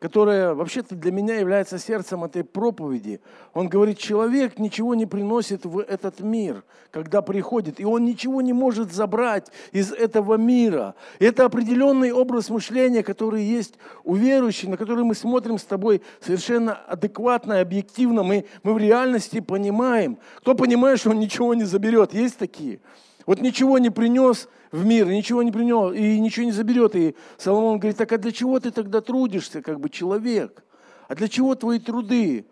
которая 0.00 0.54
вообще-то 0.54 0.96
для 0.96 1.12
меня 1.12 1.36
является 1.36 1.78
сердцем 1.78 2.24
этой 2.24 2.42
проповеди. 2.42 3.20
Он 3.54 3.68
говорит, 3.68 3.98
человек 3.98 4.58
ничего 4.58 4.94
не 4.94 5.06
приносит 5.06 5.64
в 5.64 5.78
этот 5.78 6.20
мир, 6.20 6.64
когда 6.90 7.22
приходит, 7.22 7.78
и 7.78 7.84
он 7.84 8.04
ничего 8.04 8.40
не 8.40 8.52
может 8.52 8.92
забрать 8.92 9.52
из 9.70 9.92
этого 9.92 10.34
мира. 10.34 10.94
И 11.20 11.24
это 11.24 11.44
определенный 11.44 12.10
образ 12.10 12.50
мышления, 12.50 13.04
который 13.04 13.44
есть 13.44 13.74
у 14.02 14.14
верующих, 14.14 14.68
на 14.68 14.76
который 14.76 15.04
мы 15.04 15.14
смотрим 15.14 15.58
с 15.58 15.64
тобой 15.64 16.02
совершенно 16.20 16.74
адекватно 16.74 17.54
и 17.54 17.60
объективно. 17.60 18.24
Мы, 18.24 18.46
мы 18.64 18.74
в 18.74 18.78
реальности 18.78 19.40
понимаем. 19.40 20.18
Кто 20.38 20.54
понимает, 20.54 20.98
что 20.98 21.10
он 21.10 21.20
ничего 21.20 21.54
не 21.54 21.64
заберет? 21.64 22.12
Есть 22.12 22.38
такие? 22.38 22.80
Вот 23.26 23.40
ничего 23.40 23.78
не 23.78 23.90
принес 23.90 24.48
в 24.70 24.86
мир, 24.86 25.08
ничего 25.08 25.42
не 25.42 25.50
принес 25.50 25.94
и 25.94 26.20
ничего 26.20 26.46
не 26.46 26.52
заберет. 26.52 26.94
И 26.94 27.16
Соломон 27.36 27.78
говорит, 27.78 27.98
так 27.98 28.12
а 28.12 28.18
для 28.18 28.32
чего 28.32 28.58
ты 28.60 28.70
тогда 28.70 29.00
трудишься, 29.00 29.62
как 29.62 29.80
бы 29.80 29.90
человек? 29.90 30.64
А 31.08 31.14
для 31.14 31.28
чего 31.28 31.54
твои 31.56 31.80
труды? 31.80 32.46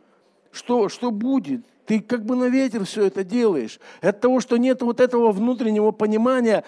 Что, 0.50 0.88
что 0.88 1.10
будет? 1.10 1.64
Ты 1.86 2.00
как 2.00 2.24
бы 2.24 2.34
на 2.34 2.48
ветер 2.48 2.84
все 2.84 3.04
это 3.04 3.24
делаешь. 3.24 3.78
От 4.00 4.20
того, 4.20 4.40
что 4.40 4.56
нет 4.56 4.82
вот 4.82 5.00
этого 5.00 5.32
внутреннего 5.32 5.92
понимания, 5.92 6.64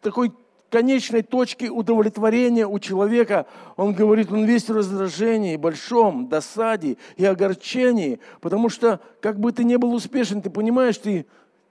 такой 0.00 0.32
конечной 0.70 1.22
точки 1.22 1.66
удовлетворения 1.66 2.66
у 2.66 2.78
человека, 2.78 3.46
он 3.76 3.94
говорит, 3.94 4.32
он 4.32 4.44
весь 4.44 4.68
в 4.68 4.74
раздражении, 4.74 5.56
большом, 5.56 6.28
досаде 6.28 6.96
и 7.16 7.24
огорчении, 7.24 8.20
потому 8.40 8.68
что 8.68 9.00
как 9.20 9.38
бы 9.38 9.52
ты 9.52 9.64
не 9.64 9.78
был 9.78 9.92
успешен, 9.94 10.42
ты 10.42 10.50
понимаешь, 10.50 10.98
ты, 10.98 11.26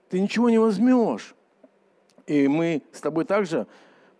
ты 0.08 0.20
ничего 0.20 0.50
не 0.50 0.58
возьмешь. 0.58 1.34
И 2.26 2.48
мы 2.48 2.82
с 2.92 3.00
тобой 3.00 3.24
также 3.24 3.66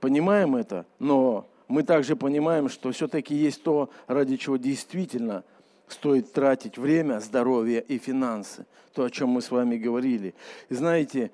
понимаем 0.01 0.57
это, 0.57 0.87
но 0.99 1.49
мы 1.69 1.83
также 1.83 2.17
понимаем, 2.17 2.69
что 2.69 2.93
все-таки 2.93 3.35
есть 3.35 3.63
то, 3.63 3.91
ради 4.07 4.37
чего 4.37 4.57
действительно 4.57 5.45
стоит 5.89 6.33
тратить 6.33 6.79
время, 6.79 7.21
здоровье 7.21 7.81
и 7.81 7.99
финансы. 7.99 8.67
То, 8.93 9.05
о 9.05 9.11
чем 9.11 9.31
мы 9.31 9.43
с 9.43 9.51
вами 9.51 9.77
говорили. 9.77 10.35
И 10.69 10.75
знаете, 10.75 11.31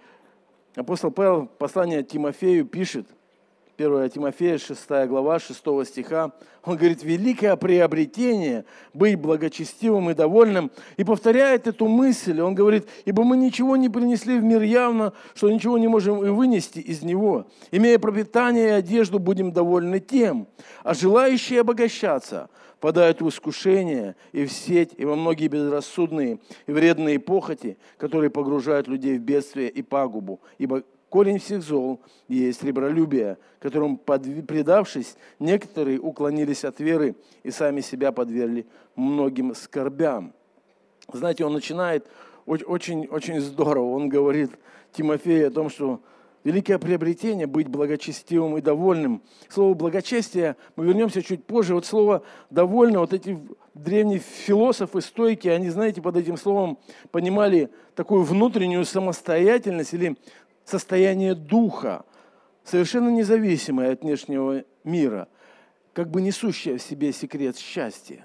апостол 0.74 1.10
Павел 1.10 1.46
послание 1.46 2.02
Тимофею 2.02 2.64
пишет– 2.64 3.06
1 3.80 4.10
Тимофея, 4.10 4.58
6 4.58 5.06
глава, 5.06 5.38
6 5.38 5.58
стиха. 5.86 6.32
Он 6.64 6.76
говорит, 6.76 7.02
великое 7.02 7.56
приобретение 7.56 8.66
быть 8.92 9.16
благочестивым 9.16 10.10
и 10.10 10.14
довольным. 10.14 10.70
И 10.98 11.04
повторяет 11.04 11.66
эту 11.66 11.88
мысль. 11.88 12.40
Он 12.40 12.54
говорит, 12.54 12.86
ибо 13.06 13.24
мы 13.24 13.38
ничего 13.38 13.76
не 13.76 13.88
принесли 13.88 14.38
в 14.38 14.42
мир 14.42 14.60
явно, 14.60 15.14
что 15.34 15.50
ничего 15.50 15.78
не 15.78 15.88
можем 15.88 16.22
и 16.24 16.28
вынести 16.28 16.80
из 16.80 17.00
него. 17.00 17.46
Имея 17.70 17.98
пропитание 17.98 18.66
и 18.66 18.72
одежду, 18.72 19.18
будем 19.18 19.50
довольны 19.50 19.98
тем. 19.98 20.46
А 20.82 20.92
желающие 20.92 21.62
обогащаться 21.62 22.50
падают 22.80 23.22
в 23.22 23.28
искушение 23.30 24.14
и 24.32 24.44
в 24.44 24.52
сеть, 24.52 24.90
и 24.98 25.06
во 25.06 25.16
многие 25.16 25.48
безрассудные 25.48 26.38
и 26.66 26.72
вредные 26.72 27.18
похоти, 27.18 27.78
которые 27.96 28.28
погружают 28.28 28.88
людей 28.88 29.16
в 29.16 29.22
бедствие 29.22 29.70
и 29.70 29.80
пагубу. 29.80 30.40
Ибо 30.58 30.82
Корень 31.10 31.38
всех 31.40 31.62
зол 31.62 32.00
есть 32.28 32.62
ребролюбие, 32.62 33.36
которым, 33.58 33.98
предавшись, 33.98 35.16
некоторые 35.40 35.98
уклонились 35.98 36.64
от 36.64 36.78
веры 36.78 37.16
и 37.42 37.50
сами 37.50 37.80
себя 37.80 38.12
подвергли 38.12 38.64
многим 38.94 39.54
скорбям. 39.56 40.32
Знаете, 41.12 41.44
он 41.44 41.52
начинает 41.52 42.06
очень, 42.46 43.06
очень 43.08 43.40
здорово. 43.40 43.90
Он 43.90 44.08
говорит 44.08 44.52
Тимофею 44.92 45.48
о 45.48 45.50
том, 45.50 45.68
что 45.68 46.00
великое 46.44 46.78
приобретение– 46.78 47.46
быть 47.48 47.66
благочестивым 47.66 48.56
и 48.58 48.60
довольным. 48.60 49.20
Слово 49.48 49.74
«благочестие» 49.74 50.54
мы 50.76 50.86
вернемся 50.86 51.22
чуть 51.22 51.44
позже. 51.44 51.74
Вот 51.74 51.86
слово 51.86 52.22
«довольно», 52.50 53.00
вот 53.00 53.12
эти 53.12 53.36
древние 53.74 54.20
философы, 54.20 55.00
стойки, 55.00 55.48
они, 55.48 55.70
знаете, 55.70 56.00
под 56.02 56.16
этим 56.16 56.36
словом 56.36 56.78
понимали 57.10 57.68
такую 57.96 58.22
внутреннюю 58.22 58.84
самостоятельность 58.84 59.92
или 59.92 60.16
состояние 60.70 61.34
духа, 61.34 62.04
совершенно 62.64 63.08
независимое 63.08 63.92
от 63.92 64.02
внешнего 64.02 64.64
мира, 64.84 65.28
как 65.92 66.10
бы 66.10 66.22
несущее 66.22 66.78
в 66.78 66.82
себе 66.82 67.12
секрет 67.12 67.58
счастья. 67.58 68.24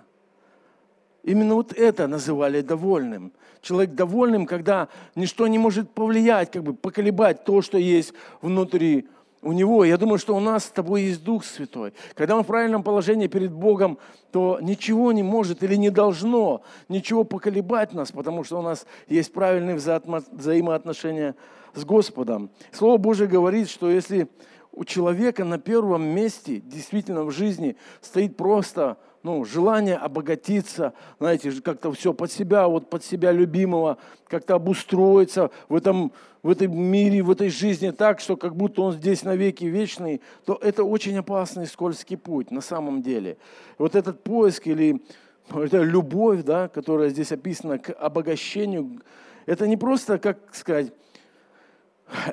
Именно 1.23 1.55
вот 1.55 1.73
это 1.73 2.07
называли 2.07 2.61
довольным. 2.61 3.33
Человек 3.61 3.95
довольным, 3.95 4.45
когда 4.45 4.89
ничто 5.15 5.47
не 5.47 5.57
может 5.57 5.89
повлиять, 5.89 6.51
как 6.51 6.63
бы 6.63 6.75
поколебать 6.75 7.43
то, 7.43 7.63
что 7.63 7.79
есть 7.79 8.13
внутри 8.41 9.07
у 9.45 9.51
него. 9.51 9.85
Я 9.85 9.97
думаю, 9.97 10.17
что 10.17 10.35
у 10.35 10.39
нас 10.39 10.65
с 10.65 10.71
тобой 10.71 11.03
есть 11.03 11.23
Дух 11.23 11.45
Святой. 11.45 11.93
Когда 12.15 12.35
мы 12.35 12.41
в 12.41 12.47
правильном 12.47 12.81
положении 12.81 13.27
перед 13.27 13.51
Богом, 13.51 13.99
то 14.31 14.57
ничего 14.59 15.11
не 15.11 15.21
может 15.21 15.61
или 15.61 15.75
не 15.75 15.91
должно 15.91 16.63
ничего 16.89 17.23
поколебать 17.23 17.93
нас, 17.93 18.11
потому 18.11 18.43
что 18.43 18.57
у 18.57 18.63
нас 18.63 18.87
есть 19.07 19.31
правильные 19.31 19.75
взаимоотношения 19.75 21.35
с 21.75 21.85
Господом. 21.85 22.49
Слово 22.71 22.97
Божие 22.97 23.27
говорит, 23.27 23.69
что 23.69 23.89
если 23.89 24.27
у 24.71 24.83
человека 24.83 25.45
на 25.45 25.59
первом 25.59 26.03
месте 26.03 26.59
действительно 26.59 27.23
в 27.23 27.29
жизни 27.29 27.77
стоит 28.01 28.37
просто 28.37 28.97
ну, 29.25 29.43
желание 29.43 29.95
обогатиться, 29.95 30.93
знаете, 31.19 31.51
как-то 31.63 31.91
все 31.91 32.13
под 32.13 32.31
себя, 32.31 32.67
вот 32.67 32.91
под 32.91 33.03
себя 33.03 33.31
любимого, 33.31 33.97
как-то 34.27 34.53
обустроиться 34.53 35.49
в 35.67 35.75
этом, 35.75 36.11
в 36.43 36.49
этом 36.51 36.77
мире, 36.77 37.23
в 37.23 37.31
этой 37.31 37.49
жизни 37.49 37.89
так, 37.89 38.19
что 38.19 38.37
как 38.37 38.55
будто 38.55 38.83
он 38.83 38.93
здесь 38.93 39.23
навеки 39.23 39.65
вечный, 39.65 40.21
то 40.45 40.59
это 40.61 40.83
очень 40.83 41.17
опасный 41.17 41.65
скользкий 41.65 42.17
путь 42.17 42.51
на 42.51 42.61
самом 42.61 43.01
деле. 43.01 43.37
Вот 43.79 43.95
этот 43.95 44.23
поиск 44.23 44.67
или 44.67 45.01
это 45.49 45.81
любовь, 45.81 46.43
да, 46.43 46.67
которая 46.67 47.09
здесь 47.09 47.31
описана 47.31 47.79
к 47.79 47.93
обогащению, 47.93 49.01
это 49.47 49.67
не 49.67 49.75
просто, 49.75 50.19
как 50.19 50.37
сказать, 50.53 50.93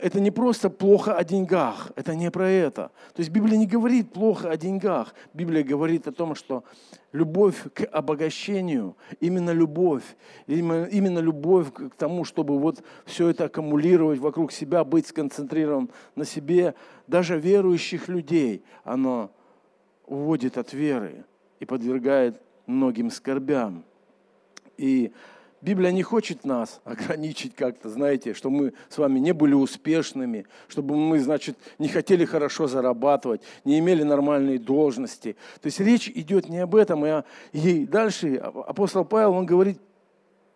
это 0.02 0.20
не 0.20 0.30
просто 0.30 0.68
плохо 0.68 1.16
о 1.16 1.24
деньгах, 1.24 1.92
это 1.96 2.14
не 2.14 2.30
про 2.30 2.48
это. 2.48 2.90
То 3.14 3.20
есть 3.20 3.30
Библия 3.30 3.56
не 3.56 3.66
говорит 3.66 4.12
плохо 4.12 4.50
о 4.50 4.56
деньгах. 4.56 5.14
Библия 5.32 5.62
говорит 5.62 6.06
о 6.06 6.12
том, 6.12 6.34
что 6.34 6.64
любовь 7.12 7.56
к 7.72 7.84
обогащению, 7.84 8.96
именно 9.20 9.50
любовь, 9.50 10.04
именно, 10.46 10.84
именно 10.84 11.20
любовь 11.20 11.72
к 11.72 11.94
тому, 11.96 12.24
чтобы 12.24 12.58
вот 12.58 12.82
все 13.06 13.28
это 13.28 13.44
аккумулировать 13.44 14.18
вокруг 14.18 14.52
себя, 14.52 14.84
быть 14.84 15.06
сконцентрированным 15.06 15.90
на 16.16 16.24
себе, 16.24 16.74
даже 17.06 17.38
верующих 17.38 18.08
людей, 18.08 18.62
оно 18.84 19.30
уводит 20.06 20.58
от 20.58 20.72
веры 20.74 21.24
и 21.60 21.64
подвергает 21.64 22.40
многим 22.66 23.10
скорбям. 23.10 23.84
И 24.76 25.12
Библия 25.62 25.92
не 25.92 26.02
хочет 26.02 26.44
нас 26.44 26.80
ограничить 26.84 27.54
как-то, 27.54 27.88
знаете, 27.88 28.34
что 28.34 28.50
мы 28.50 28.74
с 28.88 28.98
вами 28.98 29.20
не 29.20 29.32
были 29.32 29.54
успешными, 29.54 30.44
чтобы 30.68 30.96
мы, 30.96 31.20
значит, 31.20 31.56
не 31.78 31.88
хотели 31.88 32.24
хорошо 32.24 32.66
зарабатывать, 32.66 33.42
не 33.64 33.78
имели 33.78 34.02
нормальные 34.02 34.58
должности. 34.58 35.36
То 35.60 35.66
есть 35.68 35.78
речь 35.78 36.08
идет 36.08 36.48
не 36.48 36.58
об 36.58 36.74
этом. 36.74 37.06
И, 37.06 37.22
и 37.52 37.86
дальше 37.86 38.36
апостол 38.36 39.04
Павел, 39.04 39.34
он 39.34 39.46
говорит 39.46 39.80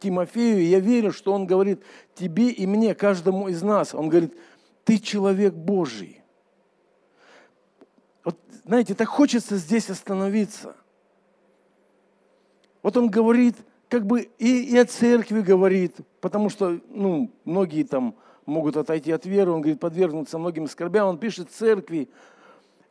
Тимофею, 0.01 0.59
и 0.59 0.65
я 0.65 0.81
верю, 0.81 1.13
что 1.13 1.33
он 1.33 1.47
говорит 1.47 1.83
тебе 2.15 2.51
и 2.51 2.67
мне, 2.67 2.95
каждому 2.95 3.49
из 3.49 3.63
нас. 3.63 3.95
Он 3.95 4.09
говорит, 4.09 4.35
ты 4.85 4.99
человек 4.99 5.55
Божий. 5.55 6.21
Вот, 8.25 8.37
знаете, 8.65 8.95
так 8.97 9.09
хочется 9.09 9.57
здесь 9.57 9.89
остановиться. 9.89 10.75
Вот 12.83 12.97
он 12.97 13.09
говорит, 13.09 13.57
как 13.89 14.07
бы 14.07 14.23
и, 14.39 14.65
и 14.65 14.77
о 14.77 14.85
церкви 14.85 15.41
говорит, 15.41 15.97
потому 16.21 16.51
что 16.51 16.81
ну, 16.89 17.31
многие 17.45 17.85
там 17.85 18.17
могут 18.45 18.77
отойти 18.77 19.13
от 19.13 19.27
веры, 19.27 19.53
он 19.53 19.61
говорит, 19.61 19.81
подвергнуться 19.81 20.39
многим 20.39 20.69
скорбям, 20.69 21.09
он 21.09 21.19
пишет 21.19 21.51
церкви, 21.51 22.09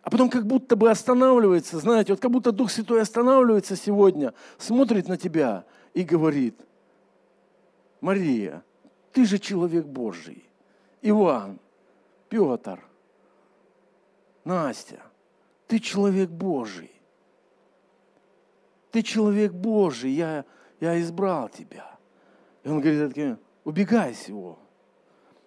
а 0.01 0.09
потом 0.09 0.29
как 0.29 0.45
будто 0.45 0.75
бы 0.75 0.89
останавливается, 0.89 1.79
знаете, 1.79 2.13
вот 2.13 2.21
как 2.21 2.31
будто 2.31 2.51
Дух 2.51 2.69
Святой 2.69 3.01
останавливается 3.01 3.75
сегодня, 3.75 4.33
смотрит 4.57 5.07
на 5.07 5.17
тебя 5.17 5.65
и 5.93 6.03
говорит, 6.03 6.59
Мария, 8.01 8.63
ты 9.11 9.25
же 9.25 9.39
человек 9.39 9.85
Божий, 9.85 10.47
Иван, 11.01 11.59
Петр, 12.29 12.83
Настя, 14.43 15.01
ты 15.67 15.79
человек 15.79 16.29
Божий. 16.29 16.91
Ты 18.91 19.01
человек 19.01 19.51
Божий, 19.51 20.11
я 20.11 20.45
я 20.85 21.01
избрал 21.01 21.49
тебя. 21.49 21.97
И 22.63 22.69
он 22.69 22.79
говорит, 22.79 23.39
убегай 23.63 24.13
всего, 24.13 24.59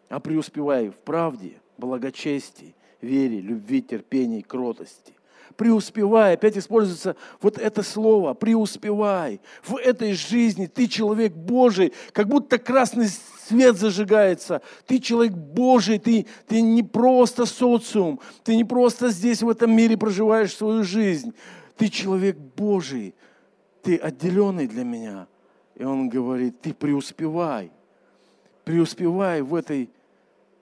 а 0.08 0.18
преуспевай 0.18 0.88
в 0.88 0.96
правде, 0.96 1.60
благочестии, 1.76 2.74
вере, 3.00 3.40
любви, 3.40 3.82
терпении, 3.82 4.40
кротости. 4.40 5.14
Преуспевай, 5.56 6.34
опять 6.34 6.56
используется 6.56 7.16
вот 7.40 7.58
это 7.58 7.82
слово, 7.82 8.34
преуспевай. 8.34 9.40
В 9.62 9.76
этой 9.76 10.12
жизни 10.12 10.66
ты 10.66 10.86
человек 10.86 11.32
Божий, 11.32 11.92
как 12.12 12.28
будто 12.28 12.58
красный 12.58 13.08
свет 13.48 13.76
зажигается. 13.76 14.62
Ты 14.86 14.98
человек 15.00 15.32
Божий, 15.32 15.98
ты, 15.98 16.26
ты 16.46 16.60
не 16.60 16.82
просто 16.82 17.46
социум, 17.46 18.20
ты 18.44 18.56
не 18.56 18.64
просто 18.64 19.08
здесь 19.10 19.42
в 19.42 19.48
этом 19.48 19.74
мире 19.74 19.96
проживаешь 19.96 20.54
свою 20.54 20.84
жизнь. 20.84 21.32
Ты 21.76 21.88
человек 21.88 22.36
Божий, 22.36 23.14
ты 23.82 23.96
отделенный 23.96 24.66
для 24.66 24.84
меня. 24.84 25.26
И 25.74 25.84
он 25.84 26.08
говорит, 26.08 26.60
ты 26.60 26.74
преуспевай, 26.74 27.70
преуспевай 28.64 29.42
в 29.42 29.54
этой 29.54 29.90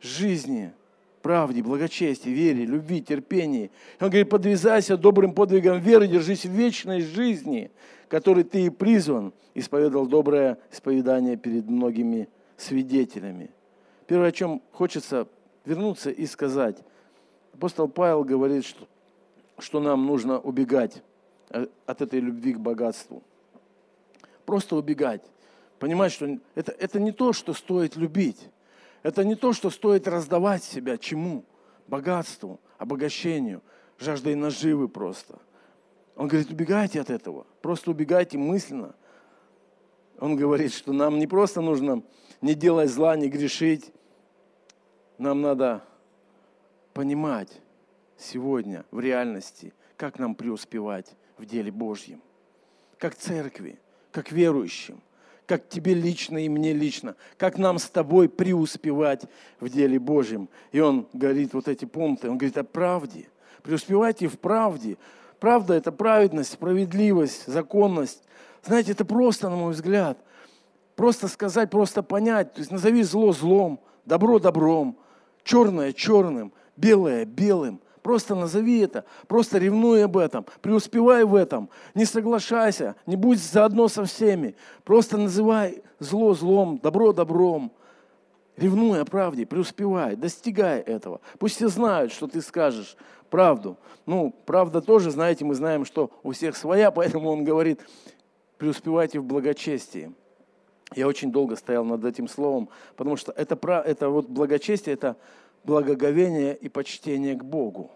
жизни, 0.00 0.72
правде, 1.22 1.62
благочестии, 1.62 2.28
вере, 2.28 2.66
любви, 2.66 3.02
терпении. 3.02 3.70
И 3.98 4.04
он 4.04 4.10
говорит, 4.10 4.28
подвязайся 4.28 4.96
добрым 4.96 5.32
подвигом 5.32 5.80
веры, 5.80 6.06
держись 6.06 6.44
в 6.44 6.50
вечной 6.50 7.00
жизни, 7.00 7.70
которой 8.08 8.44
ты 8.44 8.66
и 8.66 8.70
призван, 8.70 9.32
исповедал 9.54 10.06
доброе 10.06 10.58
исповедание 10.70 11.36
перед 11.36 11.68
многими 11.68 12.28
свидетелями. 12.56 13.50
Первое, 14.06 14.28
о 14.28 14.32
чем 14.32 14.62
хочется 14.70 15.26
вернуться 15.64 16.10
и 16.10 16.26
сказать. 16.26 16.76
Апостол 17.54 17.88
Павел 17.88 18.22
говорит, 18.22 18.64
что, 18.64 18.86
что 19.58 19.80
нам 19.80 20.06
нужно 20.06 20.38
убегать 20.38 21.02
от 21.86 22.02
этой 22.02 22.20
любви 22.20 22.54
к 22.54 22.58
богатству. 22.58 23.22
Просто 24.44 24.76
убегать. 24.76 25.22
Понимать, 25.78 26.12
что 26.12 26.38
это, 26.54 26.72
это 26.72 27.00
не 27.00 27.12
то, 27.12 27.32
что 27.32 27.52
стоит 27.52 27.96
любить. 27.96 28.48
Это 29.02 29.24
не 29.24 29.34
то, 29.34 29.52
что 29.52 29.70
стоит 29.70 30.08
раздавать 30.08 30.64
себя 30.64 30.98
чему? 30.98 31.44
Богатству, 31.86 32.60
обогащению, 32.78 33.62
жаждой 33.98 34.34
наживы 34.34 34.88
просто. 34.88 35.38
Он 36.16 36.28
говорит, 36.28 36.50
убегайте 36.50 37.00
от 37.00 37.10
этого. 37.10 37.46
Просто 37.60 37.90
убегайте 37.90 38.38
мысленно. 38.38 38.94
Он 40.18 40.34
говорит, 40.34 40.72
что 40.72 40.92
нам 40.92 41.18
не 41.18 41.26
просто 41.26 41.60
нужно 41.60 42.02
не 42.40 42.54
делать 42.54 42.90
зла, 42.90 43.16
не 43.16 43.28
грешить. 43.28 43.92
Нам 45.18 45.42
надо 45.42 45.84
понимать 46.94 47.60
сегодня 48.16 48.84
в 48.90 49.00
реальности, 49.00 49.74
как 49.96 50.18
нам 50.18 50.34
преуспевать 50.34 51.14
в 51.36 51.44
деле 51.44 51.70
Божьем. 51.70 52.20
Как 52.98 53.14
церкви, 53.14 53.78
как 54.10 54.32
верующим, 54.32 55.00
как 55.46 55.68
тебе 55.68 55.94
лично 55.94 56.44
и 56.44 56.48
мне 56.48 56.72
лично, 56.72 57.14
как 57.36 57.58
нам 57.58 57.78
с 57.78 57.88
тобой 57.88 58.28
преуспевать 58.28 59.24
в 59.60 59.68
деле 59.68 59.98
Божьем. 59.98 60.48
И 60.72 60.80
он 60.80 61.06
говорит 61.12 61.54
вот 61.54 61.68
эти 61.68 61.84
пункты, 61.84 62.28
он 62.28 62.38
говорит 62.38 62.58
о 62.58 62.64
правде. 62.64 63.28
Преуспевайте 63.62 64.28
в 64.28 64.38
правде. 64.38 64.96
Правда– 65.38 65.74
это 65.74 65.92
праведность, 65.92 66.52
справедливость, 66.52 67.46
законность. 67.46 68.22
Знаете, 68.64 68.92
это 68.92 69.04
просто, 69.04 69.48
на 69.48 69.56
мой 69.56 69.72
взгляд, 69.72 70.18
просто 70.96 71.28
сказать, 71.28 71.70
просто 71.70 72.02
понять. 72.02 72.54
То 72.54 72.60
есть 72.60 72.72
назови 72.72 73.02
зло 73.02 73.32
злом, 73.32 73.80
добро 74.04 74.38
добром, 74.38 74.98
черное 75.44 75.92
черным, 75.92 76.52
белое 76.76 77.24
белым. 77.24 77.80
Просто 78.06 78.36
назови 78.36 78.78
это, 78.78 79.04
просто 79.26 79.58
ревнуй 79.58 80.04
об 80.04 80.16
этом, 80.16 80.46
преуспевай 80.62 81.24
в 81.24 81.34
этом, 81.34 81.68
не 81.92 82.04
соглашайся, 82.04 82.94
не 83.04 83.16
будь 83.16 83.40
заодно 83.40 83.88
со 83.88 84.04
всеми. 84.04 84.54
Просто 84.84 85.18
называй 85.18 85.82
зло 85.98 86.32
злом, 86.32 86.78
добро 86.80 87.12
добром. 87.12 87.72
Ревнуй 88.56 89.00
о 89.00 89.04
правде, 89.04 89.44
преуспевай, 89.44 90.14
достигай 90.14 90.78
этого. 90.82 91.20
Пусть 91.40 91.56
все 91.56 91.66
знают, 91.66 92.12
что 92.12 92.28
ты 92.28 92.42
скажешь 92.42 92.96
правду. 93.28 93.76
Ну, 94.06 94.32
правда 94.46 94.80
тоже, 94.80 95.10
знаете, 95.10 95.44
мы 95.44 95.56
знаем, 95.56 95.84
что 95.84 96.12
у 96.22 96.30
всех 96.30 96.56
своя, 96.56 96.90
поэтому 96.92 97.28
он 97.28 97.42
говорит, 97.42 97.80
преуспевайте 98.56 99.18
в 99.18 99.24
благочестии. 99.24 100.14
Я 100.94 101.08
очень 101.08 101.32
долго 101.32 101.56
стоял 101.56 101.84
над 101.84 102.04
этим 102.04 102.28
словом, 102.28 102.68
потому 102.94 103.16
что 103.16 103.32
это, 103.32 103.58
это 103.84 104.10
вот 104.10 104.28
благочестие, 104.28 104.94
это 104.94 105.16
благоговение 105.66 106.56
и 106.56 106.68
почтение 106.68 107.34
к 107.34 107.44
Богу. 107.44 107.90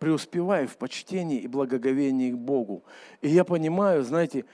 Преуспевай 0.00 0.66
в 0.66 0.78
почтении 0.78 1.40
и 1.40 1.46
благоговении 1.46 2.32
к 2.32 2.36
Богу. 2.36 2.82
И 3.20 3.28
я 3.28 3.44
понимаю, 3.44 4.02
знаете, 4.02 4.46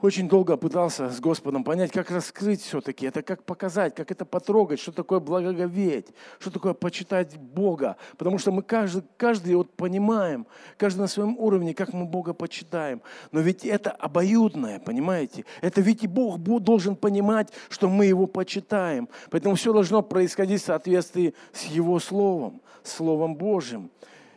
очень 0.00 0.28
долго 0.28 0.56
пытался 0.56 1.10
с 1.10 1.18
Господом 1.18 1.64
понять, 1.64 1.90
как 1.90 2.10
раскрыть 2.12 2.62
все-таки 2.62 3.04
это, 3.04 3.22
как 3.22 3.42
показать, 3.42 3.96
как 3.96 4.12
это 4.12 4.24
потрогать, 4.24 4.78
что 4.78 4.92
такое 4.92 5.18
благоговеть, 5.18 6.06
что 6.38 6.52
такое 6.52 6.72
почитать 6.72 7.36
Бога. 7.36 7.96
Потому 8.16 8.38
что 8.38 8.52
мы 8.52 8.62
каждый, 8.62 9.02
каждый 9.16 9.56
вот 9.56 9.72
понимаем, 9.72 10.46
каждый 10.78 11.00
на 11.00 11.08
своем 11.08 11.36
уровне, 11.36 11.74
как 11.74 11.92
мы 11.92 12.06
Бога 12.06 12.32
почитаем. 12.32 13.02
Но 13.32 13.40
ведь 13.40 13.64
это 13.64 13.90
обоюдное, 13.90 14.78
понимаете? 14.78 15.44
Это 15.62 15.80
ведь 15.80 16.04
и 16.04 16.06
Бог 16.06 16.38
должен 16.38 16.94
понимать, 16.94 17.52
что 17.68 17.88
мы 17.88 18.06
Его 18.06 18.28
почитаем. 18.28 19.08
Поэтому 19.30 19.56
все 19.56 19.72
должно 19.72 20.00
происходить 20.02 20.62
в 20.62 20.66
соответствии 20.66 21.34
с 21.52 21.64
Его 21.64 21.98
Словом, 21.98 22.62
Словом 22.84 23.34
Божьим. 23.34 23.90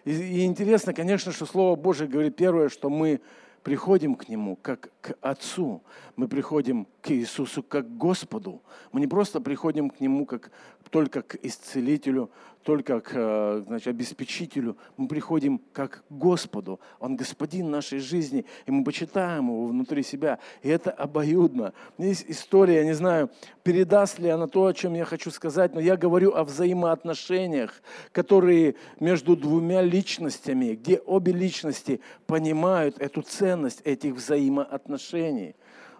И, 0.05 0.45
интересно, 0.45 0.93
конечно, 0.93 1.31
что 1.31 1.45
Слово 1.45 1.75
Божье 1.75 2.07
говорит 2.07 2.35
первое, 2.35 2.69
что 2.69 2.89
мы 2.89 3.21
приходим 3.63 4.15
к 4.15 4.27
Нему 4.27 4.57
как 4.61 4.91
к 5.01 5.15
Отцу, 5.21 5.81
мы 6.17 6.27
приходим 6.27 6.85
к 7.01 7.11
Иисусу 7.11 7.63
как 7.63 7.87
к 7.87 7.97
Господу. 7.97 8.61
Мы 8.91 8.99
не 8.99 9.07
просто 9.07 9.39
приходим 9.39 9.89
к 9.89 10.01
Нему 10.01 10.25
как 10.25 10.51
только 10.89 11.21
к 11.21 11.35
исцелителю, 11.41 12.29
только 12.63 13.01
к 13.01 13.11
э, 13.13 13.63
значит, 13.67 13.87
обеспечителю. 13.87 14.77
Мы 14.97 15.07
приходим 15.07 15.61
как 15.73 16.03
к 16.07 16.11
Господу. 16.11 16.79
Он 16.99 17.15
господин 17.15 17.69
нашей 17.69 17.99
жизни, 17.99 18.45
и 18.65 18.71
мы 18.71 18.83
почитаем 18.83 19.47
Его 19.47 19.67
внутри 19.67 20.03
себя. 20.03 20.39
И 20.61 20.69
это 20.69 20.91
обоюдно. 20.91 21.73
Есть 21.97 22.25
история, 22.27 22.77
я 22.77 22.85
не 22.85 22.93
знаю, 22.93 23.29
передаст 23.63 24.19
ли 24.19 24.29
она 24.29 24.47
то, 24.47 24.65
о 24.65 24.73
чем 24.73 24.93
я 24.93 25.05
хочу 25.05 25.29
сказать, 25.29 25.73
но 25.73 25.79
я 25.79 25.97
говорю 25.97 26.33
о 26.33 26.43
взаимоотношениях, 26.43 27.81
которые 28.11 28.75
между 28.99 29.35
двумя 29.35 29.81
личностями, 29.81 30.75
где 30.75 30.97
обе 30.97 31.33
личности 31.33 32.01
понимают 32.25 32.97
эту 32.99 33.21
ценность 33.21 33.81
этих 33.83 34.15
взаимоотношений. 34.15 35.55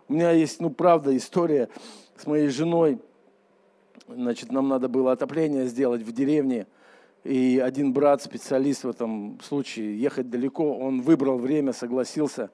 У 0.07 0.13
меня 0.13 0.31
есть, 0.31 0.59
ну, 0.59 0.69
правда, 0.69 1.15
история 1.15 1.69
с 2.17 2.25
моей 2.25 2.47
женой– 2.47 2.99
Значит, 4.07 4.51
нам 4.51 4.67
надо 4.67 4.89
было 4.89 5.11
отопление 5.11 5.65
сделать 5.67 6.01
в 6.01 6.11
деревне. 6.11 6.67
И 7.23 7.61
один 7.63 7.93
брат, 7.93 8.21
специалист 8.21 8.83
в 8.83 8.89
этом 8.89 9.39
случае, 9.41 9.97
ехать 9.97 10.29
далеко, 10.29 10.77
он 10.77 11.01
выбрал 11.01 11.37
время, 11.37 11.71
согласился 11.71 12.49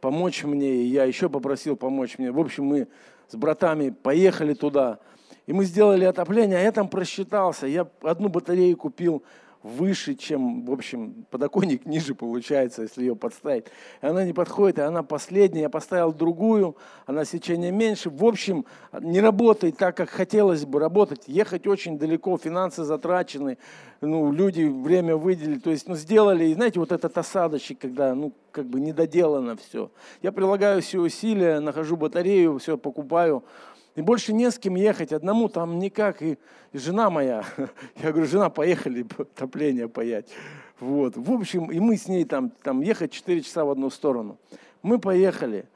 помочь 0.00 0.44
мне, 0.44 0.76
и 0.76 0.86
я 0.86 1.04
еще 1.04 1.28
попросил 1.28 1.76
помочь 1.76 2.18
мне. 2.18 2.30
В 2.30 2.38
общем, 2.38 2.64
мы 2.64 2.88
с 3.28 3.36
братами 3.36 3.90
поехали 3.90 4.54
туда, 4.54 4.98
и 5.46 5.52
мы 5.52 5.64
сделали 5.64 6.04
отопление, 6.04 6.58
а 6.58 6.62
я 6.62 6.72
там 6.72 6.88
просчитался. 6.88 7.66
Я 7.66 7.86
одну 8.02 8.28
батарею 8.28 8.76
купил 8.76 9.22
выше, 9.64 10.14
чем, 10.14 10.64
в 10.64 10.70
общем, 10.70 11.26
подоконник 11.30 11.86
ниже 11.86 12.14
получается, 12.14 12.82
если 12.82 13.00
ее 13.00 13.16
подставить. 13.16 13.64
И 14.02 14.06
она 14.06 14.24
не 14.24 14.32
подходит, 14.32 14.78
и 14.78 14.82
она 14.82 15.02
последняя. 15.02 15.62
Я 15.62 15.70
поставил 15.70 16.12
другую, 16.12 16.76
она 17.06 17.24
сечение 17.24 17.72
меньше. 17.72 18.10
В 18.10 18.24
общем, 18.24 18.66
не 19.00 19.20
работает 19.20 19.78
так, 19.78 19.96
как 19.96 20.10
хотелось 20.10 20.64
бы 20.66 20.78
работать. 20.78 21.22
Ехать 21.26 21.66
очень 21.66 21.98
далеко, 21.98 22.36
финансы 22.36 22.84
затрачены, 22.84 23.56
ну, 24.02 24.30
люди 24.32 24.64
время 24.64 25.16
выделили. 25.16 25.58
То 25.58 25.70
есть, 25.70 25.88
ну, 25.88 25.96
сделали, 25.96 26.44
и 26.44 26.54
знаете, 26.54 26.78
вот 26.78 26.92
этот 26.92 27.16
осадочек, 27.16 27.78
когда, 27.78 28.14
ну, 28.14 28.34
как 28.50 28.66
бы 28.66 28.78
недоделано 28.80 29.56
все. 29.56 29.90
Я 30.22 30.30
прилагаю 30.30 30.82
все 30.82 31.00
усилия, 31.00 31.60
нахожу 31.60 31.96
батарею, 31.96 32.58
все 32.58 32.76
покупаю. 32.76 33.42
И 33.94 34.02
больше 34.02 34.32
не 34.32 34.50
с 34.50 34.58
кем 34.58 34.74
ехать 34.74 35.12
одному, 35.12 35.48
там 35.48 35.78
никак. 35.78 36.20
И, 36.22 36.36
и 36.72 36.78
жена 36.78 37.10
моя, 37.10 37.44
я 38.02 38.10
говорю, 38.10 38.26
жена, 38.26 38.50
поехали 38.50 39.06
топление 39.34 39.88
паять. 39.88 40.26
Вот. 40.80 41.16
В 41.16 41.30
общем, 41.30 41.70
и 41.70 41.78
мы 41.78 41.96
с 41.96 42.08
ней 42.08 42.24
там, 42.24 42.50
там 42.62 42.80
ехать 42.80 43.12
4 43.12 43.42
часа 43.42 43.64
в 43.64 43.70
одну 43.70 43.90
сторону. 43.90 44.38
Мы 44.82 44.98
поехали. 44.98 45.66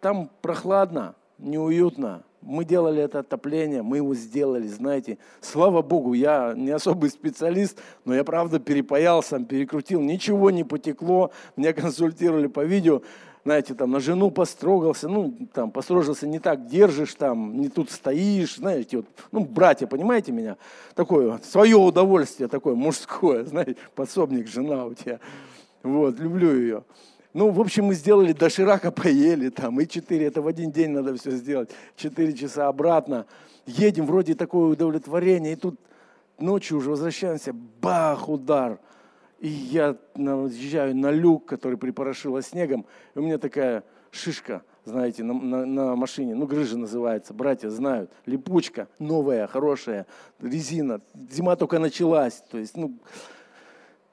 Там 0.00 0.30
прохладно, 0.42 1.14
неуютно. 1.38 2.24
Мы 2.42 2.66
делали 2.66 3.02
это 3.02 3.20
отопление, 3.20 3.82
мы 3.82 3.96
его 3.96 4.14
сделали, 4.14 4.66
знаете. 4.66 5.16
Слава 5.40 5.80
Богу, 5.80 6.12
я 6.12 6.52
не 6.54 6.70
особый 6.72 7.08
специалист, 7.08 7.80
но 8.04 8.14
я 8.14 8.22
правда 8.22 8.60
перепаял 8.60 9.22
сам, 9.22 9.46
перекрутил. 9.46 10.02
Ничего 10.02 10.50
не 10.50 10.62
потекло. 10.62 11.30
Меня 11.56 11.72
консультировали 11.72 12.48
по 12.48 12.62
видео 12.62 13.00
знаете, 13.44 13.74
там 13.74 13.90
на 13.90 14.00
жену 14.00 14.30
построгался, 14.30 15.06
ну, 15.08 15.34
там, 15.52 15.70
построжился 15.70 16.26
не 16.26 16.38
так, 16.38 16.66
держишь 16.66 17.14
там, 17.14 17.60
не 17.60 17.68
тут 17.68 17.90
стоишь, 17.90 18.56
знаете, 18.56 18.98
вот, 18.98 19.06
ну, 19.32 19.44
братья, 19.44 19.86
понимаете 19.86 20.32
меня? 20.32 20.56
Такое, 20.94 21.38
свое 21.44 21.76
удовольствие 21.76 22.48
такое 22.48 22.74
мужское, 22.74 23.44
знаете, 23.44 23.76
подсобник, 23.94 24.48
жена 24.48 24.86
у 24.86 24.94
тебя. 24.94 25.20
Вот, 25.82 26.18
люблю 26.18 26.56
ее. 26.56 26.84
Ну, 27.34 27.50
в 27.50 27.60
общем, 27.60 27.86
мы 27.86 27.94
сделали 27.94 28.32
доширака, 28.32 28.90
поели 28.90 29.50
там, 29.50 29.78
и 29.78 29.86
четыре, 29.86 30.26
это 30.26 30.40
в 30.40 30.46
один 30.46 30.72
день 30.72 30.90
надо 30.90 31.14
все 31.16 31.32
сделать, 31.32 31.70
четыре 31.96 32.32
часа 32.32 32.68
обратно. 32.68 33.26
Едем, 33.66 34.06
вроде 34.06 34.34
такое 34.34 34.68
удовлетворение, 34.68 35.52
и 35.52 35.56
тут 35.56 35.78
ночью 36.38 36.78
уже 36.78 36.90
возвращаемся, 36.90 37.52
бах, 37.52 38.28
удар– 38.28 38.78
и 39.38 39.48
я 39.48 39.96
въезжаю 40.14 40.96
на 40.96 41.10
люк, 41.10 41.46
который 41.46 41.78
припорошило 41.78 42.42
снегом, 42.42 42.86
и 43.14 43.18
у 43.18 43.22
меня 43.22 43.38
такая 43.38 43.84
шишка, 44.10 44.62
знаете, 44.84 45.22
на, 45.22 45.34
на, 45.34 45.66
на 45.66 45.96
машине, 45.96 46.34
ну, 46.34 46.46
грыжа 46.46 46.78
называется, 46.78 47.34
братья 47.34 47.68
знают, 47.68 48.10
липучка, 48.26 48.88
новая, 48.98 49.46
хорошая, 49.46 50.06
резина, 50.40 51.00
зима 51.30 51.56
только 51.56 51.78
началась, 51.78 52.42
то 52.50 52.58
есть, 52.58 52.76
ну, 52.76 52.98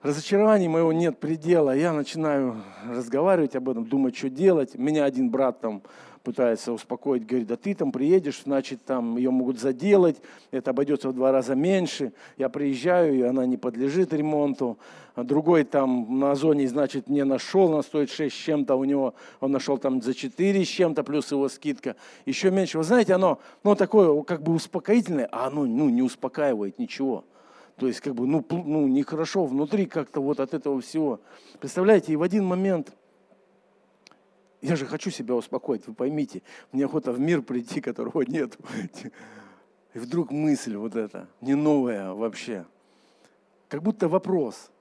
разочарования 0.02 0.70
моего 0.70 0.92
нет 0.92 1.20
предела, 1.20 1.76
я 1.76 1.94
начинаю 1.94 2.62
разговаривать 2.88 3.56
об 3.56 3.70
этом, 3.70 3.86
думать, 3.86 4.16
что 4.16 4.30
делать, 4.30 4.76
меня 4.76 5.06
один 5.06 5.30
брат 5.30 5.62
там 5.62 5.84
пытается 6.24 6.72
успокоить, 6.72 7.26
говорит, 7.26 7.48
да 7.48 7.56
ты 7.56 7.74
там 7.74 7.92
приедешь, 7.92 8.42
значит, 8.44 8.84
там 8.86 9.18
ее 9.18 9.32
могут 9.32 9.60
заделать, 9.60 10.22
это 10.52 10.72
обойдется 10.72 11.10
в 11.10 11.14
два 11.14 11.32
раза 11.32 11.56
меньше. 11.56 12.14
Я 12.38 12.50
приезжаю, 12.50 13.16
и 13.16 13.22
она 13.22 13.46
не 13.46 13.58
подлежит 13.58 14.14
ремонту. 14.14 14.78
А 15.14 15.24
другой 15.24 15.66
там 15.66 16.20
на 16.20 16.32
Озоне, 16.32 16.68
значит, 16.68 17.10
не 17.10 17.26
нашел, 17.26 17.74
она 17.74 17.82
стоит 17.82 18.10
6 18.10 18.34
с 18.34 18.38
чем-то, 18.38 18.76
у 18.76 18.84
него 18.86 19.14
он 19.42 19.52
нашел 19.52 19.78
там 19.78 20.02
за 20.02 20.14
4 20.14 20.64
с 20.64 20.68
чем-то, 20.68 21.04
плюс 21.04 21.32
его 21.32 21.50
скидка. 21.50 21.96
Еще 22.26 22.50
меньше. 22.50 22.78
Вы 22.78 22.86
знаете, 22.86 23.14
оно 23.14 23.40
ну, 23.64 23.76
такое 23.76 24.22
как 24.24 24.42
бы 24.42 24.54
успокоительное, 24.54 25.28
а 25.32 25.48
оно 25.48 25.66
ну, 25.66 25.90
не 25.90 26.02
успокаивает 26.02 26.80
ничего. 26.80 27.26
То 27.78 27.88
есть, 27.88 28.00
как 28.00 28.14
бы, 28.14 28.28
ну, 28.28 28.46
ну, 28.50 28.88
нехорошо 28.88 29.46
внутри 29.46 29.86
как-то 29.88 30.22
вот 30.22 30.40
от 30.40 30.54
этого 30.54 30.80
всего. 30.82 31.20
Представляете, 31.60 32.14
и 32.14 32.16
в 32.16 32.22
один 32.22 32.46
момент– 32.46 32.94
я 34.62 34.76
же 34.76 34.86
хочу 34.86 35.10
себя 35.10 35.36
успокоить, 35.36 35.88
вы 35.88 35.93
поймите. 35.93 36.43
Мне 36.71 36.86
охота 36.86 37.12
в 37.12 37.19
мир 37.19 37.41
прийти, 37.41 37.82
которого 37.82 38.21
нет. 38.21 38.58
И 39.93 40.00
вдруг 40.00 40.32
мысль 40.32 40.76
вот 40.76 40.95
эта, 40.95 41.28
не 41.41 41.56
новая 41.56 42.13
вообще. 42.13 42.65
Как 43.67 43.82
будто 43.82 44.08
вопрос. 44.08 44.71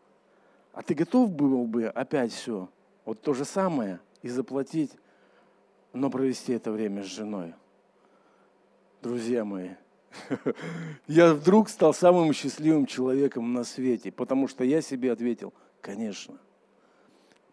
А 0.73 0.83
ты 0.83 0.95
готов 0.95 1.31
был 1.31 1.67
бы 1.67 1.87
опять 1.87 2.33
все, 2.33 2.69
вот 3.05 3.23
то 3.23 3.35
же 3.35 3.45
самое, 3.45 4.01
и 4.23 4.29
заплатить, 4.29 4.93
но 5.93 6.11
провести 6.11 6.53
это 6.53 6.71
время 6.71 7.03
с 7.03 7.07
женой? 7.07 7.55
Друзья 9.03 9.45
мои, 9.45 9.71
я 11.09 11.35
вдруг 11.35 11.71
стал 11.71 11.93
самым 11.95 12.33
счастливым 12.33 12.87
человеком 12.87 13.53
на 13.53 13.65
свете, 13.65 14.13
потому 14.13 14.47
что 14.47 14.63
я 14.63 14.81
себе 14.81 15.11
ответил, 15.11 15.53
конечно– 15.81 16.39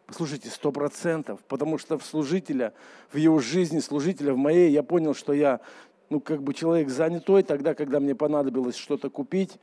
Послушайте, 0.07 0.49
сто 0.49 0.71
процентов, 0.71 1.41
потому 1.49 1.77
что 1.77 1.97
в 1.97 2.05
служителя, 2.05 2.73
в 3.11 3.17
его 3.17 3.39
жизни, 3.39 3.79
служителя, 3.79 4.33
в 4.33 4.37
моей, 4.37 4.71
я 4.71 4.81
понял, 4.81 5.13
что 5.13 5.33
я, 5.33 5.59
ну, 6.09 6.21
как 6.21 6.41
бы 6.43 6.53
человек 6.53 6.87
занятой 6.87 7.43
тогда, 7.43 7.73
когда 7.73 7.99
мне 7.99 8.15
понадобилось 8.15 8.77
что-то 8.77 9.09
купить, 9.09 9.59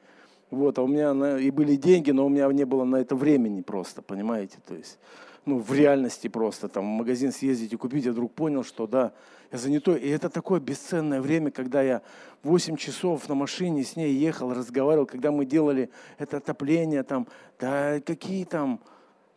вот, 0.51 0.79
а 0.79 0.83
у 0.83 0.87
меня 0.87 1.15
на, 1.15 1.39
и 1.39 1.51
были 1.51 1.77
деньги, 1.77 2.11
но 2.11 2.27
у 2.27 2.29
меня 2.29 2.47
не 2.53 2.67
было 2.67 2.85
на 2.85 2.97
это 2.97 3.17
времени 3.17 3.63
просто, 3.63 4.03
понимаете, 4.03 4.59
то 4.69 4.75
есть, 4.75 4.99
ну, 5.47 5.61
в 5.61 5.73
реальности 5.73 6.29
просто, 6.29 6.69
там, 6.69 6.85
в 6.85 6.99
магазин 6.99 7.33
съездить 7.33 7.73
и 7.73 7.77
купить, 7.77 8.05
я 8.05 8.13
вдруг 8.13 8.35
понял, 8.35 8.65
что, 8.65 8.87
да, 8.87 9.13
я 9.51 9.57
занятой, 9.57 9.99
и 9.99 10.11
это 10.11 10.29
такое 10.29 10.61
бесценное 10.61 11.23
время, 11.23 11.53
когда 11.53 11.81
я 11.81 12.03
8 12.43 12.77
часов 12.77 13.31
на 13.31 13.35
машине 13.35 13.83
с 13.83 13.97
ней 13.97 14.13
ехал, 14.13 14.53
разговаривал, 14.53 15.07
когда 15.07 15.33
мы 15.33 15.47
делали 15.47 15.89
это 16.19 16.37
отопление, 16.37 17.03
там, 17.03 17.27
да, 17.59 17.99
какие 18.01 18.45
там 18.45 18.79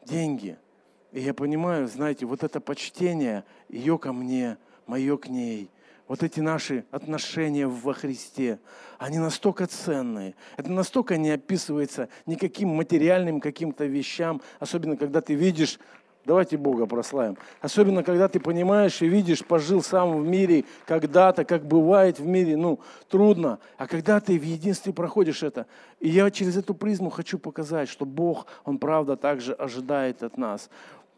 деньги– 0.05 0.57
и 1.11 1.21
я 1.21 1.33
понимаю, 1.33 1.87
знаете, 1.87 2.25
вот 2.25 2.43
это 2.43 2.59
почтение, 2.59 3.43
ее 3.69 3.97
ко 3.97 4.13
мне, 4.13 4.57
мое 4.85 5.17
к 5.17 5.27
ней, 5.29 5.69
вот 6.07 6.23
эти 6.23 6.39
наши 6.39 6.85
отношения 6.91 7.67
во 7.67 7.93
Христе, 7.93 8.59
они 8.97 9.17
настолько 9.17 9.67
ценные. 9.67 10.35
Это 10.55 10.71
настолько 10.71 11.17
не 11.17 11.31
описывается 11.31 12.09
никаким 12.25 12.69
материальным 12.69 13.41
каким-то 13.41 13.85
вещам, 13.85 14.41
особенно 14.59 14.95
когда 14.97 15.21
ты 15.21 15.33
видишь 15.33 15.79
Давайте 16.27 16.57
Бога 16.57 16.87
прославим. 16.87 17.37
Особенно, 17.61 18.03
когда 18.03 18.27
ты 18.27 18.41
понимаешь 18.41 19.01
и 19.01 19.07
видишь, 19.07 19.45
пожил 19.45 19.81
сам 19.81 20.21
в 20.21 20.27
мире 20.27 20.65
когда-то, 20.85 21.45
как 21.45 21.65
бывает 21.65 22.19
в 22.19 22.25
мире, 22.25 22.57
ну, 22.57 22.81
трудно. 23.07 23.59
А 23.77 23.87
когда 23.87 24.19
ты 24.19 24.37
в 24.37 24.43
единстве 24.43 24.91
проходишь 24.91 25.41
это. 25.41 25.67
И 26.01 26.09
я 26.09 26.29
через 26.29 26.57
эту 26.57 26.73
призму 26.73 27.09
хочу 27.11 27.39
показать, 27.39 27.87
что 27.87 28.05
Бог, 28.05 28.47
Он 28.65 28.77
правда 28.77 29.15
также 29.15 29.53
ожидает 29.53 30.21
от 30.21 30.37
нас 30.37 30.69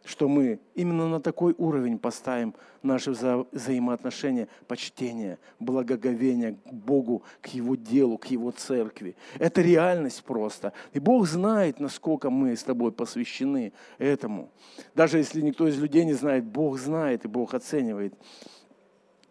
что 0.09 0.27
мы 0.27 0.59
именно 0.73 1.07
на 1.07 1.21
такой 1.21 1.53
уровень 1.59 1.99
поставим 1.99 2.55
наши 2.81 3.11
вза 3.11 3.45
взаимоотношения, 3.51 4.47
почтение, 4.67 5.37
благоговение 5.59 6.53
к 6.53 6.73
Богу, 6.73 7.21
к 7.41 7.47
Его 7.49 7.75
делу, 7.75 8.17
к 8.17 8.25
Его 8.25 8.49
церкви. 8.49 9.15
Это 9.37 9.61
реальность 9.61 10.23
просто. 10.23 10.73
И 10.93 10.99
Бог 10.99 11.27
знает, 11.27 11.79
насколько 11.79 12.31
мы 12.31 12.55
с 12.55 12.63
тобой 12.63 12.91
посвящены 12.91 13.71
этому. 13.99 14.49
Даже 14.95 15.19
если 15.19 15.41
никто 15.41 15.67
из 15.67 15.79
людей 15.79 16.05
не 16.05 16.13
знает, 16.13 16.43
Бог 16.43 16.79
знает 16.79 17.25
и 17.25 17.27
Бог 17.27 17.53
оценивает. 17.53 18.15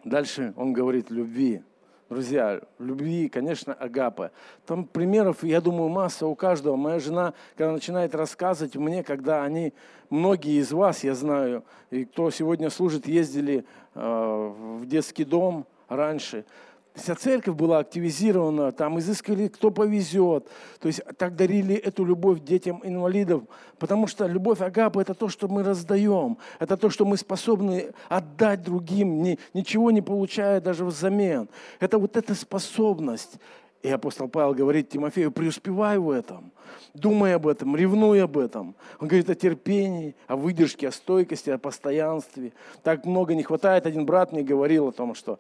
Дальше 0.04 0.54
он 0.56 0.72
говорит 0.72 1.10
любви. 1.10 1.62
Друзья, 2.08 2.62
любви, 2.78 3.28
конечно, 3.28 3.74
агапа. 3.74 4.30
Там 4.64 4.86
примеров, 4.86 5.44
я 5.44 5.60
думаю, 5.60 5.90
масса 5.90 6.26
у 6.26 6.34
каждого. 6.34 6.74
Моя 6.74 7.00
жена, 7.00 7.34
когда 7.54 7.70
начинает 7.70 8.14
рассказывать 8.14 8.76
мне, 8.76 9.04
когда 9.04 9.44
они, 9.44 9.74
многие 10.08 10.58
из 10.58 10.72
вас, 10.72 11.04
я 11.04 11.14
знаю, 11.14 11.64
и 11.90 12.06
кто 12.06 12.30
сегодня 12.30 12.70
служит, 12.70 13.06
ездили 13.06 13.66
э, 13.94 14.00
в 14.00 14.86
детский 14.86 15.24
дом 15.24 15.66
раньше, 15.90 16.46
Вся 16.94 17.14
церковь 17.14 17.54
была 17.54 17.78
активизирована, 17.78 18.72
там 18.72 18.98
изыскали, 18.98 19.46
кто 19.48 19.70
повезет. 19.70 20.48
То 20.80 20.88
есть 20.88 21.00
так 21.16 21.36
дарили 21.36 21.76
эту 21.76 22.04
любовь 22.04 22.40
детям 22.40 22.80
инвалидов, 22.82 23.44
потому 23.78 24.08
что 24.08 24.26
любовь 24.26 24.60
Агапы– 24.60 25.00
это 25.02 25.14
то, 25.14 25.28
что 25.28 25.46
мы 25.46 25.62
раздаем, 25.62 26.38
это 26.58 26.76
то, 26.76 26.90
что 26.90 27.04
мы 27.04 27.16
способны 27.16 27.92
отдать 28.08 28.62
другим, 28.62 29.22
ни, 29.22 29.38
ничего 29.54 29.92
не 29.92 30.02
получая 30.02 30.60
даже 30.60 30.84
взамен. 30.84 31.48
Это 31.78 31.98
вот 31.98 32.16
эта 32.16 32.34
способность. 32.34 33.38
И 33.82 33.88
апостол 33.88 34.28
Павел 34.28 34.54
говорит 34.54 34.88
Тимофею, 34.88 35.30
преуспевай 35.30 35.98
в 35.98 36.10
этом, 36.10 36.50
думай 36.94 37.36
об 37.36 37.46
этом, 37.46 37.76
ревнуй 37.76 38.20
об 38.20 38.36
этом. 38.36 38.74
Он 38.98 39.06
говорит 39.06 39.30
о 39.30 39.36
терпении, 39.36 40.16
о 40.26 40.34
выдержке, 40.34 40.88
о 40.88 40.92
стойкости, 40.92 41.50
о 41.50 41.58
постоянстве. 41.58 42.52
Так 42.82 43.04
много 43.04 43.36
не 43.36 43.44
хватает. 43.44 43.86
Один 43.86 44.04
брат 44.04 44.32
мне 44.32 44.42
говорил 44.42 44.88
о 44.88 44.92
том, 44.92 45.14
что 45.14 45.38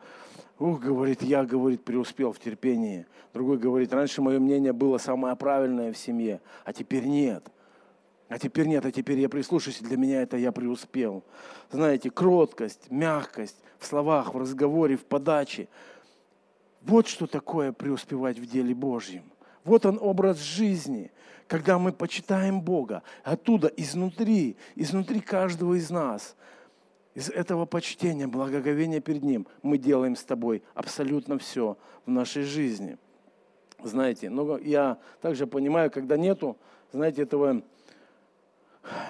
Ух, 0.58 0.80
говорит, 0.80 1.22
я, 1.22 1.44
говорит, 1.44 1.84
преуспел 1.84 2.32
в 2.32 2.40
терпении. 2.40 3.06
Другой 3.32 3.58
говорит, 3.58 3.92
раньше 3.92 4.22
мое 4.22 4.40
мнение 4.40 4.72
было 4.72 4.98
самое 4.98 5.36
правильное 5.36 5.92
в 5.92 5.98
семье, 5.98 6.40
а 6.64 6.72
теперь 6.72 7.04
нет. 7.04 7.44
А 8.28 8.38
теперь 8.38 8.66
нет, 8.66 8.84
а 8.84 8.92
теперь 8.92 9.18
я 9.20 9.28
прислушаюсь, 9.28 9.78
для 9.80 9.96
меня 9.96 10.20
это 10.20 10.36
я 10.36 10.52
преуспел. 10.52 11.24
Знаете, 11.70 12.10
кроткость, 12.10 12.90
мягкость 12.90 13.56
в 13.78 13.86
словах, 13.86 14.34
в 14.34 14.38
разговоре, 14.38 14.96
в 14.96 15.04
подаче. 15.04 15.68
Вот 16.82 17.06
что 17.06 17.26
такое 17.26 17.72
преуспевать 17.72 18.38
в 18.38 18.46
деле 18.46 18.74
Божьем. 18.74 19.22
Вот 19.64 19.86
он 19.86 19.98
образ 20.00 20.40
жизни, 20.40 21.10
когда 21.46 21.78
мы 21.78 21.92
почитаем 21.92 22.60
Бога. 22.60 23.02
Оттуда, 23.22 23.68
изнутри, 23.68 24.56
изнутри 24.74 25.20
каждого 25.20 25.74
из 25.74 25.88
нас, 25.88 26.36
из 27.18 27.30
этого 27.30 27.66
почтения, 27.66 28.28
благоговения 28.28 29.00
перед 29.00 29.24
Ним, 29.24 29.48
мы 29.62 29.76
делаем 29.76 30.14
с 30.14 30.22
тобой 30.22 30.62
абсолютно 30.72 31.36
все 31.36 31.76
в 32.06 32.10
нашей 32.10 32.44
жизни. 32.44 32.96
Знаете, 33.82 34.30
но 34.30 34.56
я 34.58 34.98
также 35.20 35.48
понимаю, 35.48 35.90
когда 35.90 36.16
нету, 36.16 36.56
знаете, 36.92 37.22
этого 37.22 37.62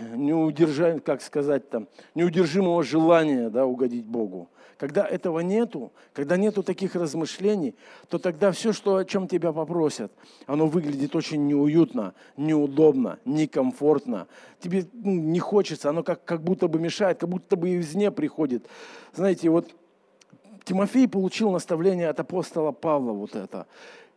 неудержа, 0.01 1.01
как 1.01 1.21
сказать 1.21 1.69
там, 1.69 1.87
неудержимого 2.15 2.83
желания 2.83 3.51
да, 3.51 3.67
угодить 3.67 4.07
Богу. 4.07 4.49
Когда 4.79 5.05
этого 5.05 5.41
нету, 5.41 5.93
когда 6.13 6.37
нету 6.37 6.63
таких 6.63 6.95
размышлений, 6.95 7.75
то 8.09 8.19
тогда 8.19 8.53
все, 8.53 8.73
что, 8.73 8.97
о 8.97 9.05
чем 9.05 9.27
тебя 9.27 9.53
попросят, 9.53 10.13
оно 10.47 10.69
выглядит 10.69 11.17
очень 11.17 11.49
неуютно, 11.49 12.15
неудобно, 12.37 13.19
некомфортно. 13.25 14.29
Тебе 14.61 14.87
ну, 14.93 15.15
не 15.15 15.41
хочется, 15.41 15.91
оно 15.91 16.05
как, 16.05 16.25
как 16.25 16.43
будто 16.43 16.69
бы 16.69 16.79
мешает, 16.79 17.19
как 17.19 17.29
будто 17.29 17.57
бы 17.57 17.77
извне 17.81 18.13
приходит. 18.13 18.67
Знаете, 19.13 19.51
вот 19.51 19.75
Тимофей 20.65 21.09
получил 21.09 21.51
наставление 21.51 22.09
от 22.09 22.21
апостола 22.21 22.71
Павла 22.71 23.13
вот 23.13 23.35
это. 23.35 23.67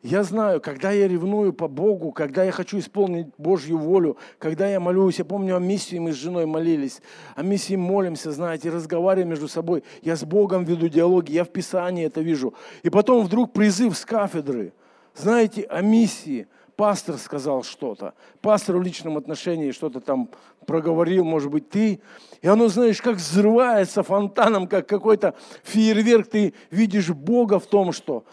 Я 0.04 0.24
знаю, 0.24 0.62
когда 0.62 0.92
я 0.92 1.08
ревную 1.08 1.54
по 1.54 1.68
Богу, 1.68 2.12
когда 2.12 2.44
я 2.44 2.52
хочу 2.52 2.80
исполнить 2.80 3.28
Божью 3.38 3.78
волю, 3.78 4.18
когда 4.40 4.68
я 4.68 4.80
молюсь, 4.80 5.20
я 5.20 5.26
помню 5.26 5.58
о 5.58 5.60
миссии, 5.60 6.00
мы 6.00 6.12
с 6.12 6.16
женой 6.16 6.48
молились, 6.48 7.02
о 7.36 7.44
миссии 7.44 7.76
молимся, 7.76 8.32
знаете, 8.32 8.72
разговариваем 8.72 9.30
между 9.30 9.48
собой. 9.48 9.84
Я 10.02 10.16
с 10.16 10.24
Богом 10.24 10.64
веду 10.64 10.88
диалоги, 10.88 11.34
я 11.34 11.44
в 11.44 11.50
Писании 11.50 12.06
это 12.06 12.22
вижу. 12.22 12.56
И 12.82 12.90
потом 12.90 13.24
вдруг 13.24 13.54
призыв 13.54 13.96
с 13.96 14.04
кафедры, 14.04 14.74
знаете, 15.16 15.64
о 15.64 15.82
миссии. 15.82 16.48
Пастор 16.78 17.18
сказал 17.18 17.62
что-то, 17.62 18.16
пастор 18.42 18.78
в 18.78 18.82
личном 18.82 19.16
отношении 19.18 19.70
что-то 19.70 20.00
там 20.00 20.30
проговорил, 20.66 21.24
может 21.24 21.52
быть, 21.52 21.70
ты. 21.70 22.02
И 22.42 22.48
оно, 22.48 22.70
знаешь, 22.70 23.00
как 23.04 23.18
взрывается 23.18 24.02
фонтаном, 24.02 24.68
как 24.68 24.88
какой-то 24.88 25.36
фейерверк. 25.64 26.28
Ты 26.28 26.56
видишь 26.72 27.10
Бога 27.10 27.60
в 27.60 27.68
том, 27.68 27.92
что 27.92 28.24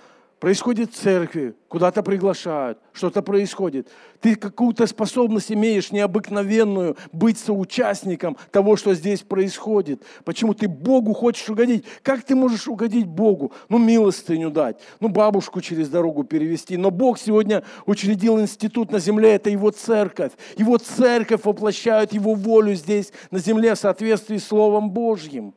происходит 0.41 0.93
в 0.93 0.97
церкви, 0.97 1.55
куда-то 1.69 2.03
приглашают, 2.03 2.79
что-то 2.93 3.23
происходит. 3.23 3.89
Ты 4.21 4.37
какую-то 4.37 4.87
способность 4.87 5.53
имеешь 5.53 5.93
необыкновенную 5.93 6.97
быть 7.13 7.39
соучастником 7.39 8.37
того, 8.51 8.77
что 8.77 8.95
здесь 8.95 9.23
происходит. 9.23 10.03
Почему 10.25 10.55
ты 10.55 10.69
Богу 10.69 11.13
хочешь 11.13 11.49
угодить? 11.49 11.85
Как 12.03 12.23
ты 12.23 12.35
можешь 12.35 12.69
угодить 12.69 13.07
Богу? 13.07 13.53
Ну, 13.69 13.79
милостыню 13.79 14.51
дать, 14.51 14.81
ну, 15.01 15.09
бабушку 15.09 15.61
через 15.61 15.89
дорогу 15.89 16.25
перевести. 16.25 16.77
Но 16.77 16.91
Бог 16.91 17.19
сегодня 17.19 17.63
учредил 17.87 18.41
институт 18.41 18.91
на 18.93 18.99
земле, 18.99 19.35
это 19.35 19.51
Его 19.51 19.71
церковь. 19.71 20.33
Его 20.57 20.79
церковь 20.79 21.45
воплощает 21.45 22.13
Его 22.13 22.35
волю 22.35 22.75
здесь, 22.75 23.13
на 23.31 23.39
земле, 23.39 23.75
в 23.75 23.79
соответствии 23.79 24.39
с 24.39 24.49
Словом 24.49 24.91
Божьим. 24.91 25.55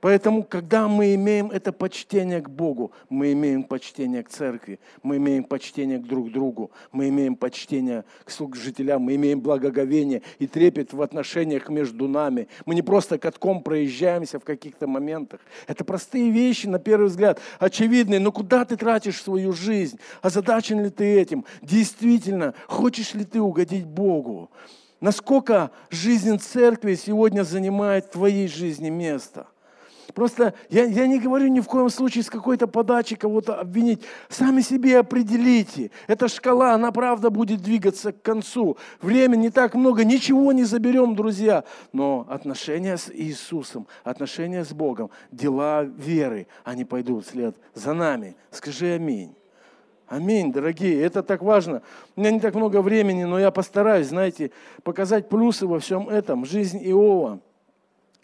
Поэтому, 0.00 0.44
когда 0.44 0.88
мы 0.88 1.14
имеем 1.14 1.50
это 1.50 1.72
почтение 1.72 2.40
к 2.40 2.48
Богу, 2.48 2.92
мы 3.10 3.32
имеем 3.32 3.62
почтение 3.62 4.22
к 4.22 4.30
церкви, 4.30 4.80
мы 5.02 5.18
имеем 5.18 5.44
почтение 5.44 5.98
к 5.98 6.06
друг 6.06 6.32
другу, 6.32 6.70
мы 6.90 7.08
имеем 7.08 7.36
почтение 7.36 8.04
к 8.24 8.30
служителям, 8.30 9.02
мы 9.02 9.16
имеем 9.16 9.40
благоговение 9.40 10.22
и 10.38 10.46
трепет 10.46 10.94
в 10.94 11.02
отношениях 11.02 11.68
между 11.68 12.08
нами. 12.08 12.48
Мы 12.64 12.74
не 12.74 12.82
просто 12.82 13.18
катком 13.18 13.62
проезжаемся 13.62 14.38
в 14.40 14.44
каких-то 14.44 14.86
моментах. 14.86 15.40
Это 15.66 15.84
простые 15.84 16.30
вещи, 16.30 16.66
на 16.66 16.78
первый 16.78 17.08
взгляд, 17.08 17.38
очевидные. 17.58 18.20
Но 18.20 18.32
куда 18.32 18.64
ты 18.64 18.76
тратишь 18.76 19.22
свою 19.22 19.52
жизнь? 19.52 20.00
Озадачен 20.22 20.82
ли 20.82 20.88
ты 20.88 21.20
этим? 21.20 21.44
Действительно, 21.60 22.54
хочешь 22.68 23.12
ли 23.12 23.24
ты 23.24 23.40
угодить 23.40 23.84
Богу? 23.84 24.50
Насколько 25.00 25.70
жизнь 25.90 26.38
церкви 26.38 26.94
сегодня 26.94 27.42
занимает 27.42 28.06
в 28.06 28.10
твоей 28.12 28.48
жизни 28.48 28.88
место– 28.88 29.46
Просто 30.14 30.54
я, 30.68 30.84
я 30.84 31.06
не 31.06 31.18
говорю 31.18 31.48
ни 31.48 31.60
в 31.60 31.66
коем 31.66 31.88
случае 31.90 32.24
с 32.24 32.30
какой-то 32.30 32.66
подачи 32.66 33.16
кого-то 33.16 33.58
обвинить. 33.58 34.02
Сами 34.28 34.60
себе 34.60 34.98
определите. 34.98 35.90
Эта 36.06 36.28
шкала, 36.28 36.74
она 36.74 36.92
правда 36.92 37.30
будет 37.30 37.62
двигаться 37.62 38.12
к 38.12 38.22
концу. 38.22 38.76
Времени 39.00 39.40
не 39.40 39.50
так 39.50 39.74
много, 39.74 40.04
ничего 40.04 40.52
не 40.52 40.64
заберем, 40.64 41.14
друзья. 41.14 41.64
Но 41.92 42.26
отношения 42.28 42.96
с 42.96 43.10
Иисусом, 43.10 43.86
отношения 44.04 44.64
с 44.64 44.72
Богом, 44.72 45.10
дела 45.30 45.84
веры, 45.84 46.46
они 46.64 46.84
пойдут 46.84 47.26
вслед 47.26 47.56
за 47.74 47.94
нами. 47.94 48.36
Скажи 48.50 48.92
аминь. 48.92 49.34
Аминь, 50.08 50.52
дорогие, 50.52 51.00
это 51.02 51.22
так 51.22 51.40
важно. 51.40 51.82
У 52.16 52.20
меня 52.20 52.32
не 52.32 52.40
так 52.40 52.56
много 52.56 52.82
времени, 52.82 53.22
но 53.22 53.38
я 53.38 53.52
постараюсь, 53.52 54.08
знаете, 54.08 54.50
показать 54.82 55.28
плюсы 55.28 55.68
во 55.68 55.78
всем 55.78 56.08
этом. 56.08 56.44
Жизнь 56.44 56.80
Иова– 56.82 57.40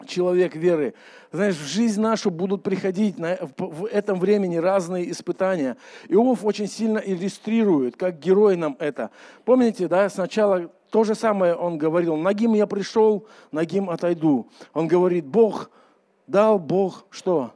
человек 0.05 0.55
веры. 0.55 0.93
Знаешь, 1.31 1.55
в 1.55 1.65
жизнь 1.67 1.99
нашу 1.99 2.31
будут 2.31 2.63
приходить 2.63 3.17
на, 3.17 3.37
в, 3.57 3.81
в 3.81 3.85
этом 3.85 4.19
времени 4.19 4.57
разные 4.57 5.09
испытания. 5.11 5.77
Иов 6.07 6.45
очень 6.45 6.67
сильно 6.67 6.99
иллюстрирует, 6.99 7.97
как 7.97 8.19
герой 8.19 8.55
нам 8.55 8.75
это. 8.79 9.09
Помните, 9.45 9.87
да, 9.87 10.09
сначала 10.09 10.69
то 10.89 11.03
же 11.03 11.15
самое 11.15 11.55
он 11.55 11.77
говорил. 11.77 12.15
Нагим 12.15 12.53
я 12.53 12.67
пришел, 12.67 13.25
нагим 13.51 13.89
отойду. 13.89 14.47
Он 14.73 14.87
говорит, 14.87 15.25
Бог 15.25 15.69
дал, 16.27 16.59
Бог 16.59 17.05
что? 17.09 17.53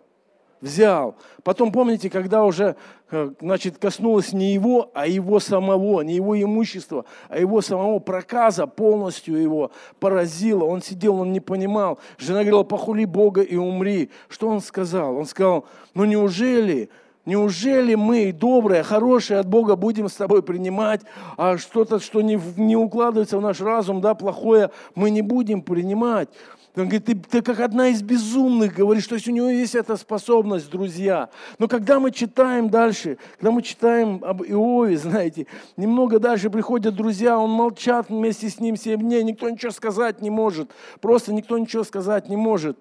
Взял. 0.61 1.15
Потом, 1.43 1.71
помните, 1.71 2.09
когда 2.09 2.45
уже 2.45 2.75
э, 3.09 3.31
значит, 3.41 3.77
коснулось 3.77 4.31
не 4.31 4.53
его, 4.53 4.91
а 4.93 5.07
его 5.07 5.39
самого, 5.39 6.01
не 6.01 6.15
его 6.15 6.41
имущества, 6.41 7.05
а 7.29 7.39
его 7.39 7.61
самого 7.61 7.99
проказа 7.99 8.67
полностью 8.67 9.41
его 9.41 9.71
поразило. 9.99 10.63
Он 10.63 10.81
сидел, 10.81 11.15
он 11.15 11.33
не 11.33 11.39
понимал. 11.39 11.99
Жена 12.17 12.39
говорила, 12.39 12.63
похули 12.63 13.05
Бога 13.05 13.41
и 13.41 13.55
умри. 13.55 14.11
Что 14.29 14.47
он 14.47 14.61
сказал? 14.61 15.17
Он 15.17 15.25
сказал, 15.25 15.65
ну 15.93 16.05
неужели, 16.05 16.89
Неужели 17.23 17.93
мы, 17.93 18.31
добрые, 18.31 18.81
хорошие 18.81 19.39
от 19.39 19.47
Бога, 19.47 19.75
будем 19.75 20.09
с 20.09 20.13
тобой 20.13 20.41
принимать, 20.41 21.01
а 21.37 21.59
что-то, 21.59 21.99
что 21.99 22.21
не, 22.21 22.41
не 22.57 22.75
укладывается 22.75 23.37
в 23.37 23.41
наш 23.41 23.61
разум, 23.61 24.01
да, 24.01 24.15
плохое, 24.15 24.71
мы 24.95 25.11
не 25.11 25.21
будем 25.21 25.61
принимать? 25.61 26.29
Он 26.75 26.83
говорит, 26.83 27.05
ты, 27.05 27.15
ты 27.15 27.41
как 27.41 27.59
одна 27.59 27.89
из 27.89 28.01
безумных, 28.01 28.73
говоришь, 28.73 29.05
то 29.05 29.15
есть 29.15 29.27
у 29.27 29.31
него 29.31 29.49
есть 29.49 29.75
эта 29.75 29.97
способность, 29.97 30.69
друзья. 30.69 31.29
Но 31.59 31.67
когда 31.67 31.99
мы 31.99 32.11
читаем 32.11 32.69
дальше, 32.69 33.17
когда 33.37 33.51
мы 33.51 33.61
читаем 33.61 34.23
об 34.23 34.41
Иове, 34.41 34.97
знаете, 34.97 35.47
немного 35.75 36.17
дальше 36.19 36.49
приходят 36.49 36.95
друзья, 36.95 37.37
он 37.37 37.49
молчат 37.49 38.09
вместе 38.09 38.49
с 38.49 38.59
ним 38.61 38.77
7 38.77 39.01
дней, 39.01 39.21
никто 39.23 39.49
ничего 39.49 39.71
сказать 39.71 40.21
не 40.21 40.29
может, 40.29 40.71
просто 41.01 41.33
никто 41.33 41.57
ничего 41.57 41.83
сказать 41.83 42.29
не 42.29 42.37
может. 42.37 42.77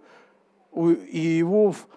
И 0.73 1.41
Иов, 1.41 1.89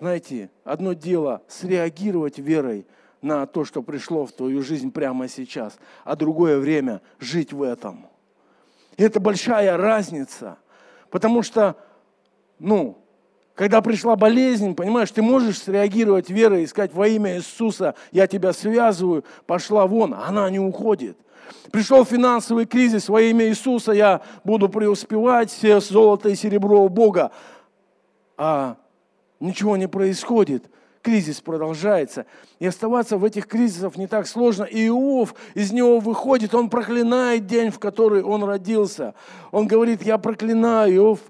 знаете, 0.00 0.50
одно 0.64 0.94
дело 0.94 1.42
среагировать 1.46 2.38
верой 2.38 2.86
на 3.20 3.44
то, 3.44 3.66
что 3.66 3.82
пришло 3.82 4.24
в 4.24 4.32
твою 4.32 4.62
жизнь 4.62 4.90
прямо 4.90 5.28
сейчас, 5.28 5.78
а 6.04 6.16
другое 6.16 6.58
время 6.58 7.02
жить 7.18 7.52
в 7.52 7.62
этом. 7.62 8.06
И 8.96 9.02
это 9.02 9.20
большая 9.20 9.76
разница– 9.76 10.56
Потому 11.14 11.44
что, 11.44 11.76
ну, 12.58 12.98
когда 13.54 13.80
пришла 13.82 14.16
болезнь, 14.16 14.74
понимаешь, 14.74 15.12
ты 15.12 15.22
можешь 15.22 15.62
среагировать 15.62 16.28
верой 16.28 16.64
и 16.64 16.66
сказать 16.66 16.92
во 16.92 17.06
имя 17.06 17.36
Иисуса, 17.36 17.94
я 18.10 18.26
тебя 18.26 18.52
связываю, 18.52 19.24
пошла 19.46 19.86
вон, 19.86 20.12
а 20.12 20.26
она 20.26 20.50
не 20.50 20.58
уходит. 20.58 21.16
Пришел 21.70 22.04
финансовый 22.04 22.66
кризис, 22.66 23.08
во 23.08 23.22
имя 23.22 23.46
Иисуса 23.46 23.92
я 23.92 24.22
буду 24.42 24.68
преуспевать, 24.68 25.52
все 25.52 25.78
золото 25.78 26.30
и 26.30 26.34
серебро 26.34 26.82
у 26.82 26.88
Бога. 26.88 27.30
А 28.36 28.76
ничего 29.38 29.76
не 29.76 29.86
происходит 29.86 30.68
кризис 31.04 31.40
продолжается. 31.42 32.24
И 32.58 32.66
оставаться 32.66 33.18
в 33.18 33.24
этих 33.24 33.46
кризисах 33.46 33.96
не 33.96 34.06
так 34.06 34.26
сложно. 34.26 34.64
И 34.64 34.86
Иов 34.88 35.34
из 35.54 35.70
него 35.70 36.00
выходит, 36.00 36.54
он 36.54 36.70
проклинает 36.70 37.46
день, 37.46 37.70
в 37.70 37.78
который 37.78 38.22
он 38.22 38.42
родился. 38.42 39.14
Он 39.52 39.66
говорит, 39.68 40.02
я 40.02 40.16
проклинаю. 40.16 40.96
Иов, 40.96 41.20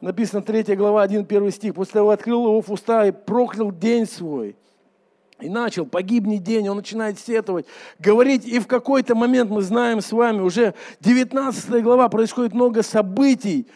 написано 0.00 0.42
3 0.42 0.74
глава, 0.74 1.02
1, 1.02 1.26
1 1.28 1.50
стих. 1.52 1.74
После 1.74 1.94
того 1.94 2.10
открыл 2.10 2.44
Иов 2.46 2.68
уста 2.70 3.06
и 3.06 3.12
проклял 3.12 3.70
день 3.70 4.06
свой. 4.06 4.56
И 5.40 5.48
начал, 5.48 5.86
погибнет 5.86 6.42
день, 6.42 6.68
он 6.68 6.76
начинает 6.76 7.18
сетовать, 7.18 7.64
говорить, 7.98 8.44
и 8.44 8.58
в 8.58 8.66
какой-то 8.66 9.14
момент 9.14 9.50
мы 9.50 9.62
знаем 9.62 10.02
с 10.02 10.12
вами, 10.12 10.40
уже 10.40 10.74
19 11.00 11.82
глава, 11.82 12.10
происходит 12.10 12.52
много 12.52 12.82
событий, 12.82 13.66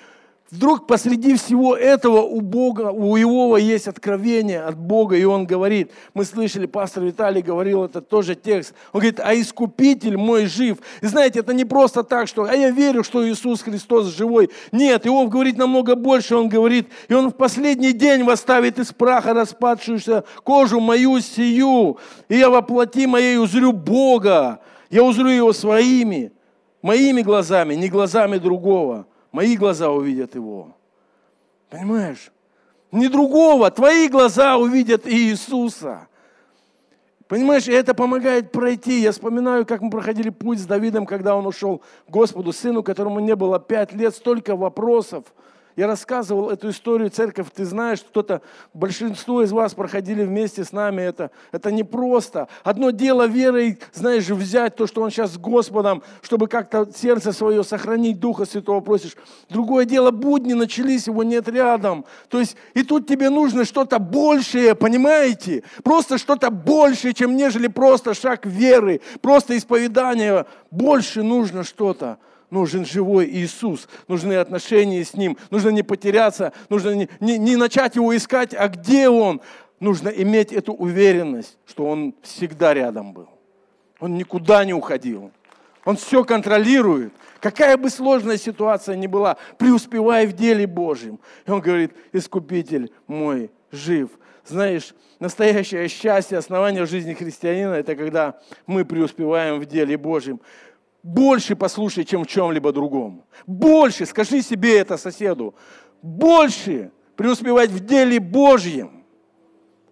Вдруг 0.54 0.86
посреди 0.86 1.34
всего 1.34 1.74
этого 1.74 2.20
у 2.20 2.40
Бога, 2.40 2.92
у 2.92 3.16
Иова 3.18 3.56
есть 3.56 3.88
откровение 3.88 4.60
от 4.60 4.78
Бога, 4.78 5.16
и 5.16 5.24
он 5.24 5.46
говорит, 5.46 5.90
мы 6.14 6.24
слышали, 6.24 6.66
пастор 6.66 7.02
Виталий 7.02 7.42
говорил 7.42 7.82
это 7.82 8.00
тоже 8.00 8.36
текст, 8.36 8.72
он 8.92 9.00
говорит, 9.00 9.18
а 9.18 9.34
искупитель 9.34 10.16
мой 10.16 10.46
жив. 10.46 10.78
И 11.00 11.06
знаете, 11.06 11.40
это 11.40 11.52
не 11.52 11.64
просто 11.64 12.04
так, 12.04 12.28
что, 12.28 12.44
а 12.44 12.54
я 12.54 12.70
верю, 12.70 13.02
что 13.02 13.28
Иисус 13.28 13.62
Христос 13.62 14.14
живой. 14.14 14.48
Нет, 14.70 15.08
Иов 15.08 15.28
говорит 15.28 15.58
намного 15.58 15.96
больше, 15.96 16.36
он 16.36 16.48
говорит, 16.48 16.86
и 17.08 17.14
он 17.14 17.30
в 17.30 17.34
последний 17.34 17.92
день 17.92 18.22
восставит 18.22 18.78
из 18.78 18.92
праха 18.92 19.34
распадшуюся 19.34 20.22
кожу 20.44 20.78
мою 20.78 21.18
сию, 21.18 21.98
и 22.28 22.38
я 22.38 22.48
воплоти 22.48 23.08
моей 23.08 23.38
узрю 23.38 23.72
Бога. 23.72 24.60
Я 24.88 25.02
узрю 25.02 25.30
его 25.30 25.52
своими, 25.52 26.30
моими 26.80 27.22
глазами, 27.22 27.74
не 27.74 27.88
глазами 27.88 28.38
другого. 28.38 29.06
Мои 29.34 29.56
глаза 29.56 29.90
увидят 29.90 30.36
его. 30.36 30.76
Понимаешь? 31.68 32.30
Не 32.92 33.08
другого, 33.08 33.68
твои 33.72 34.06
глаза 34.06 34.56
увидят 34.56 35.08
Иисуса. 35.08 36.06
Понимаешь, 37.26 37.66
и 37.66 37.72
это 37.72 37.94
помогает 37.94 38.52
пройти. 38.52 39.00
Я 39.00 39.10
вспоминаю, 39.10 39.66
как 39.66 39.80
мы 39.80 39.90
проходили 39.90 40.30
путь 40.30 40.60
с 40.60 40.66
Давидом, 40.66 41.04
когда 41.04 41.34
он 41.34 41.46
ушел 41.46 41.82
к 42.06 42.10
Господу, 42.10 42.52
сыну, 42.52 42.84
которому 42.84 43.18
не 43.18 43.34
было 43.34 43.58
пять 43.58 43.92
лет, 43.92 44.14
столько 44.14 44.54
вопросов– 44.54 45.24
я 45.76 45.86
рассказывал 45.86 46.50
эту 46.50 46.70
историю, 46.70 47.10
церковь, 47.10 47.48
ты 47.54 47.64
знаешь, 47.64 48.00
кто-то, 48.00 48.42
большинство 48.72 49.42
из 49.42 49.50
вас 49.50 49.74
проходили 49.74 50.24
вместе 50.24 50.64
с 50.64 50.72
нами 50.72 51.02
это. 51.02 51.30
Это 51.50 51.72
непросто. 51.72 52.48
Одно 52.62 52.90
дело 52.90 53.26
верой, 53.26 53.78
знаешь, 53.92 54.28
взять 54.28 54.76
то, 54.76 54.86
что 54.86 55.02
он 55.02 55.10
сейчас 55.10 55.32
с 55.32 55.38
Господом, 55.38 56.02
чтобы 56.22 56.46
как-то 56.46 56.88
сердце 56.94 57.32
свое 57.32 57.64
сохранить, 57.64 58.20
Духа 58.20 58.44
Святого 58.44 58.80
просишь. 58.80 59.16
Другое 59.48 59.84
дело, 59.84 60.12
будни 60.12 60.52
начались, 60.52 61.08
его 61.08 61.24
нет 61.24 61.48
рядом. 61.48 62.04
То 62.28 62.38
есть, 62.38 62.56
и 62.74 62.84
тут 62.84 63.08
тебе 63.08 63.30
нужно 63.30 63.64
что-то 63.64 63.98
большее, 63.98 64.74
понимаете? 64.76 65.64
Просто 65.82 66.18
что-то 66.18 66.50
большее, 66.50 67.14
чем 67.14 67.36
нежели 67.36 67.66
просто 67.66 68.14
шаг 68.14 68.46
веры, 68.46 69.00
просто 69.20 69.56
исповедание. 69.56 70.46
Больше 70.70 71.22
нужно 71.22 71.64
что-то 71.64 72.18
нужен 72.54 72.86
живой 72.86 73.26
Иисус, 73.26 73.88
нужны 74.08 74.34
отношения 74.34 75.04
с 75.04 75.14
Ним, 75.14 75.36
нужно 75.50 75.70
не 75.70 75.82
потеряться, 75.82 76.52
нужно 76.70 76.94
не, 76.94 77.08
не, 77.20 77.36
не 77.36 77.56
начать 77.56 77.96
Его 77.96 78.16
искать, 78.16 78.54
а 78.54 78.68
где 78.68 79.08
Он. 79.08 79.42
Нужно 79.80 80.08
иметь 80.08 80.52
эту 80.52 80.72
уверенность, 80.72 81.58
что 81.66 81.86
Он 81.86 82.14
всегда 82.22 82.72
рядом 82.72 83.12
был. 83.12 83.28
Он 83.98 84.14
никуда 84.14 84.64
не 84.64 84.72
уходил. 84.72 85.32
Он 85.84 85.96
все 85.96 86.24
контролирует. 86.24 87.12
Какая 87.40 87.76
бы 87.76 87.90
сложная 87.90 88.38
ситуация 88.38 88.96
ни 88.96 89.06
была, 89.06 89.36
преуспевай 89.58 90.26
в 90.26 90.32
деле 90.32 90.66
Божьем. 90.66 91.18
И 91.46 91.50
он 91.50 91.60
говорит, 91.60 91.92
Искупитель 92.12 92.90
мой 93.06 93.50
жив. 93.70 94.10
Знаешь, 94.46 94.94
настоящее 95.20 95.88
счастье, 95.88 96.38
основание 96.38 96.86
жизни 96.86 97.14
христианина, 97.14 97.74
это 97.74 97.96
когда 97.96 98.38
мы 98.66 98.84
преуспеваем 98.84 99.58
в 99.58 99.66
деле 99.66 99.96
Божьем 99.96 100.40
больше 101.04 101.54
послушай, 101.54 102.04
чем 102.04 102.24
в 102.24 102.26
чем-либо 102.26 102.72
другом. 102.72 103.24
Больше, 103.46 104.06
скажи 104.06 104.40
себе 104.40 104.78
это 104.78 104.96
соседу, 104.96 105.54
больше 106.00 106.90
преуспевать 107.14 107.70
в 107.70 107.84
деле 107.84 108.18
Божьем. 108.18 109.04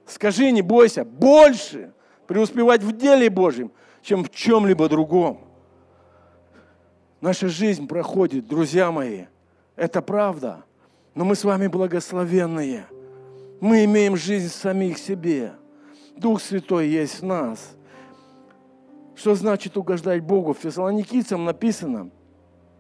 Скажи, 0.07 0.51
не 0.51 0.63
бойся, 0.63 1.05
больше 1.05 1.93
преуспевать 2.27 2.83
в 2.83 2.97
деле 2.97 3.29
Божьем, 3.29 3.71
чем 4.01 4.25
в 4.25 4.31
чем-либо 4.31 4.89
другом. 4.89 5.41
Наша 7.21 7.47
жизнь 7.47 7.87
проходит, 7.87 8.49
друзья 8.49 8.91
мои, 8.91 9.27
это 9.77 10.01
правда, 10.01 10.65
но 11.15 11.27
мы 11.27 11.37
с 11.37 11.45
вами 11.45 11.67
благословенные. 11.67 12.87
Мы 13.61 13.85
имеем 13.85 14.17
жизнь 14.17 14.49
в 14.49 14.55
самих 14.55 14.97
себе. 14.97 15.53
Дух 16.17 16.41
Святой 16.41 16.89
есть 16.89 17.21
в 17.21 17.27
нас– 17.27 17.77
что 19.15 19.35
значит 19.35 19.77
угождать 19.77 20.23
Богу? 20.23 20.55
В 20.55 20.59
Фессалоникийцам 20.59 21.45
написано, 21.45 22.11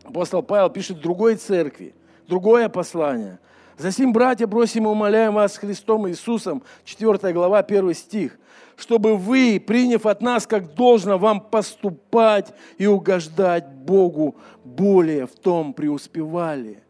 апостол 0.04 0.42
Павел 0.42 0.70
пишет 0.70 1.00
другой 1.00 1.36
церкви, 1.36 1.94
другое 2.26 2.68
послание. 2.68 3.38
Засим, 3.78 4.12
братья, 4.12 4.46
бросим 4.46 4.84
и 4.84 4.88
умоляем 4.88 5.34
вас 5.34 5.56
Христом 5.56 6.08
Иисусом, 6.08 6.62
4 6.84 7.32
глава, 7.32 7.58
1 7.58 7.94
стих, 7.94 8.38
чтобы 8.76 9.16
вы, 9.16 9.62
приняв 9.64 10.06
от 10.06 10.22
нас, 10.22 10.46
как 10.46 10.74
должно 10.74 11.18
вам 11.18 11.40
поступать 11.40 12.52
и 12.78 12.86
угождать 12.86 13.68
Богу, 13.68 14.36
более 14.64 15.26
в 15.26 15.34
том 15.34 15.72
преуспевали. 15.72 16.82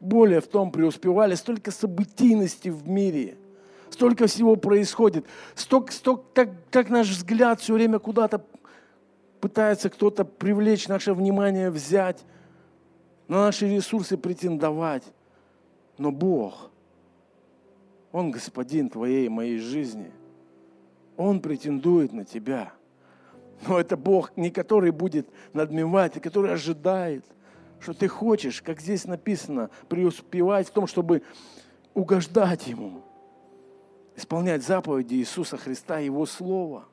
Более 0.00 0.40
в 0.40 0.46
том 0.46 0.70
преуспевали. 0.70 1.34
Столько 1.34 1.70
событийности 1.70 2.68
в 2.68 2.88
мире– 2.88 3.36
столько 4.00 4.28
всего 4.28 4.56
происходит, 4.56 5.26
столько, 5.54 5.92
столько 5.92 6.22
как, 6.32 6.48
как 6.70 6.88
наш 6.88 7.10
взгляд 7.10 7.60
все 7.60 7.74
время 7.74 7.98
куда-то 7.98 8.42
пытается 9.42 9.90
кто-то 9.90 10.24
привлечь 10.24 10.88
наше 10.88 11.12
внимание, 11.12 11.70
взять, 11.70 12.24
на 13.28 13.44
наши 13.44 13.68
ресурсы 13.68 14.16
претендовать. 14.16 15.02
Но 15.98 16.10
Бог, 16.12 16.70
Он 18.10 18.30
господин 18.30 18.88
твоей 18.88 19.26
и 19.26 19.28
моей 19.28 19.58
жизни. 19.58 20.10
Он 21.18 21.40
претендует 21.40 22.14
на 22.14 22.24
тебя. 22.24 22.72
Но 23.68 23.78
это 23.78 23.98
Бог, 23.98 24.34
не 24.34 24.48
который 24.48 24.92
будет 24.92 25.28
надмевать, 25.52 26.16
а 26.16 26.20
который 26.20 26.54
ожидает, 26.54 27.26
что 27.80 27.92
ты 27.92 28.08
хочешь, 28.08 28.62
как 28.62 28.80
здесь 28.80 29.04
написано, 29.04 29.68
преуспевать 29.90 30.68
в 30.68 30.70
том, 30.70 30.86
чтобы 30.86 31.22
угождать 31.92 32.66
Ему 32.66 33.02
исполнять 34.20 34.62
заповеди 34.62 35.14
Иисуса 35.14 35.56
Христа, 35.56 35.98
Его 35.98 36.26
Слово. 36.26 36.84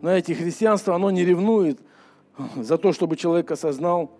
Знаете, 0.00 0.34
христианство, 0.34 0.94
оно 0.94 1.10
не 1.10 1.24
ревнует 1.24 1.80
за 2.56 2.76
то, 2.76 2.92
чтобы 2.92 3.16
человек 3.16 3.50
осознал, 3.50 4.10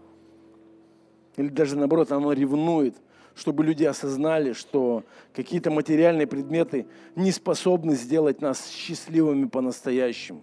или 1.36 1.48
даже 1.48 1.76
наоборот, 1.76 2.12
оно 2.12 2.32
ревнует, 2.32 2.96
чтобы 3.34 3.64
люди 3.64 3.84
осознали, 3.84 4.52
что 4.52 5.04
какие-то 5.34 5.70
материальные 5.70 6.26
предметы 6.26 6.86
не 7.16 7.32
способны 7.32 7.94
сделать 7.94 8.40
нас 8.40 8.68
счастливыми 8.68 9.46
по-настоящему. 9.46 10.42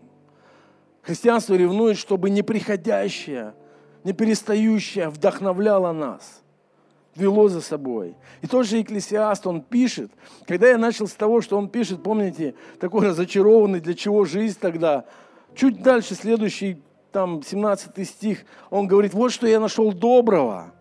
Христианство 1.02 1.56
ревнует, 1.56 1.98
чтобы 1.98 2.30
неприходящее, 2.30 3.54
не 4.04 4.14
перестающее 4.14 5.10
вдохновляло 5.10 5.92
нас– 5.92 6.44
вело 7.16 7.50
за 7.50 7.62
собой. 7.62 8.16
И 8.42 8.48
тот 8.48 8.66
же 8.66 8.78
Екклесиаст, 8.78 9.46
он 9.48 9.62
пишет, 9.62 10.12
когда 10.48 10.70
я 10.70 10.78
начал 10.78 11.08
с 11.08 11.14
того, 11.14 11.42
что 11.42 11.58
он 11.58 11.70
пишет, 11.70 12.04
помните, 12.04 12.56
такой 12.80 13.08
разочарованный, 13.08 13.80
для 13.80 13.94
чего 13.94 14.26
жизнь 14.26 14.58
тогда, 14.60 15.06
чуть 15.56 15.82
дальше, 15.82 16.16
следующий, 16.16 16.82
там, 17.12 17.42
17 17.44 18.08
стих, 18.08 18.46
он 18.70 18.88
говорит, 18.88 19.14
вот 19.14 19.32
что 19.32 19.48
я 19.48 19.60
нашел 19.60 19.92
доброго 19.92 20.72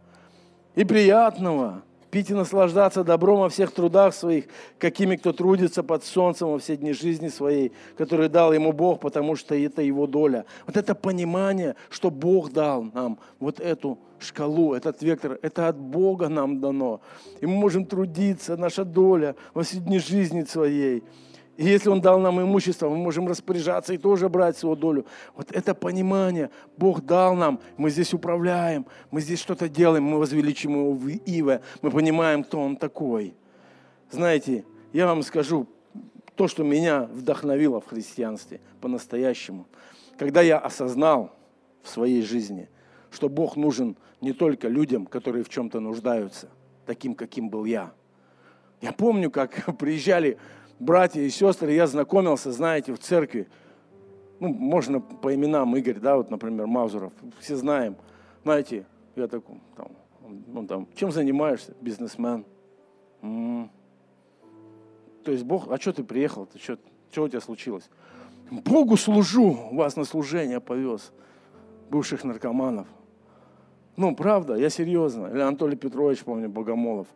и 0.75 0.85
приятного, 0.85 1.83
пить 2.11 2.31
и 2.31 2.35
наслаждаться 2.35 3.05
добром 3.05 3.41
во 3.41 3.49
всех 3.49 3.73
трудах 3.73 4.15
своих, 4.15 4.45
какими 4.79 5.17
кто 5.17 5.33
трудится 5.33 5.83
под 5.83 6.05
солнцем 6.05 6.49
во 6.49 6.59
все 6.59 6.77
дни 6.77 6.93
жизни 6.93 7.29
своей, 7.29 7.73
которые 7.97 8.29
дал 8.29 8.53
ему 8.53 8.73
Бог, 8.73 9.01
потому 9.01 9.37
что 9.37 9.55
это 9.55 9.83
его 9.83 10.07
доля. 10.07 10.45
Вот 10.67 10.77
это 10.77 10.95
понимание, 10.95 11.77
что 11.91 12.11
Бог 12.11 12.53
дал 12.53 12.83
нам 12.83 13.19
вот 13.39 13.61
эту 13.61 13.99
шкалу, 14.19 14.75
этот 14.75 15.03
вектор, 15.03 15.39
это 15.43 15.69
от 15.69 15.77
Бога 15.77 16.29
нам 16.29 16.61
дано. 16.61 17.01
И 17.41 17.47
мы 17.47 17.55
можем 17.55 17.85
трудиться, 17.85 18.57
наша 18.57 18.85
доля 18.85 19.35
во 19.55 19.63
все 19.63 19.79
дни 19.79 19.99
жизни 19.99 20.43
своей. 20.45 21.03
И 21.59 21.65
если 21.65 21.89
Он 21.89 22.01
дал 22.01 22.21
нам 22.21 22.41
имущество, 22.41 22.89
мы 22.89 22.97
можем 22.97 23.27
распоряжаться 23.27 23.93
и 23.93 23.99
тоже 23.99 24.29
брать 24.29 24.57
свою 24.57 24.77
долю. 24.77 25.07
Вот 25.35 25.51
это 25.51 25.75
понимание 25.75 26.51
Бог 26.77 27.01
дал 27.01 27.35
нам, 27.35 27.59
мы 27.77 27.91
здесь 27.91 28.15
управляем, 28.15 28.87
мы 29.11 29.21
здесь 29.21 29.41
что-то 29.41 29.69
делаем, 29.69 30.05
мы 30.05 30.19
возвеличим 30.21 30.71
Его 30.77 30.93
в 30.93 31.09
Иве, 31.09 31.61
мы 31.83 31.91
понимаем, 31.91 32.45
кто 32.45 32.61
Он 32.61 32.77
такой. 32.77 33.35
Знаете, 34.09 34.65
я 34.93 35.07
вам 35.07 35.25
скажу, 35.25 35.67
то, 36.37 36.47
что 36.47 36.63
меня 36.63 37.09
вдохновило 37.13 37.81
в 37.81 37.89
христианстве 37.89 38.61
по-настоящему, 38.81 39.67
когда 40.17 40.43
я 40.43 40.59
осознал 40.59 41.35
в 41.83 41.89
своей 41.89 42.23
жизни, 42.23 42.69
что 43.11 43.29
Бог 43.29 43.57
нужен 43.57 43.97
не 44.21 44.33
только 44.33 44.69
людям, 44.69 45.07
которые 45.07 45.43
в 45.43 45.49
чем-то 45.49 45.81
нуждаются, 45.81 46.51
таким, 46.87 47.17
каким 47.17 47.49
был 47.51 47.65
я. 47.65 47.93
Я 48.81 48.93
помню, 48.93 49.29
как 49.29 49.77
приезжали 49.79 50.39
братья 50.79 51.21
и 51.21 51.31
сестры, 51.31 51.73
я 51.73 51.87
знакомился, 51.87 52.53
знаете, 52.53 52.93
в 52.93 52.99
церкви. 52.99 53.49
Ну, 54.41 54.49
можно 54.49 55.01
по 55.01 55.35
именам 55.35 55.77
Игорь, 55.77 55.99
да, 55.99 56.17
вот, 56.17 56.31
например, 56.31 56.67
Мазуров, 56.67 57.13
все 57.41 57.57
знаем. 57.57 57.97
Знаете, 58.45 58.87
я 59.17 59.27
такой, 59.27 59.61
там, 59.77 59.89
ну, 60.47 60.67
там, 60.67 60.89
чем 60.95 61.11
занимаешься? 61.11 61.75
Бизнесмен. 61.81 62.45
М-м. 63.23 63.71
То 65.25 65.33
есть 65.33 65.45
Бог, 65.45 65.71
а 65.71 65.79
что 65.79 65.93
ты 65.93 66.05
приехал? 66.05 66.47
Ты 66.47 66.59
что, 66.59 66.79
что 67.11 67.25
у 67.25 67.29
тебя 67.29 67.41
случилось? 67.41 67.91
Богу 68.51 68.97
служу, 68.97 69.59
вас 69.73 69.97
на 69.97 70.05
служение 70.05 70.61
повез, 70.61 71.13
бывших 71.91 72.25
наркоманов. 72.25 72.87
Ну, 73.97 74.15
правда, 74.15 74.55
я 74.55 74.71
серьезно. 74.71 75.27
Или 75.27 75.41
Анатолий 75.41 75.77
Петрович, 75.77 76.23
помню, 76.23 76.49
Богомолов. 76.49 77.09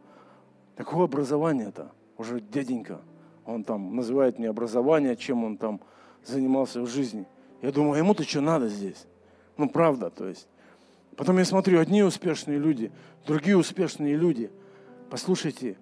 Такое 0.75 1.05
образование-то, 1.05 1.93
уже 2.19 2.41
дяденька. 2.41 3.01
Он 3.45 3.65
там 3.65 3.97
называет 3.97 4.39
мне 4.39 4.49
образование, 4.49 5.17
чем 5.17 5.45
он 5.45 5.57
там 5.57 5.81
занимался 6.25 6.81
в 6.81 6.89
жизни. 6.89 7.27
Я 7.61 7.73
думаю, 7.73 7.95
а 7.95 7.99
ему-то 7.99 8.25
что 8.25 8.41
надо 8.41 8.69
здесь? 8.69 9.07
Ну, 9.57 9.69
правда, 9.69 10.11
то 10.11 10.29
есть. 10.29 10.49
Потом 11.17 11.39
я 11.39 11.45
смотрю, 11.45 11.79
одни 11.81 12.03
успешные 12.03 12.59
люди, 12.59 12.91
другие 13.27 13.57
успешные 13.57 14.17
люди. 14.17 14.51
Послушайте, 15.11 15.77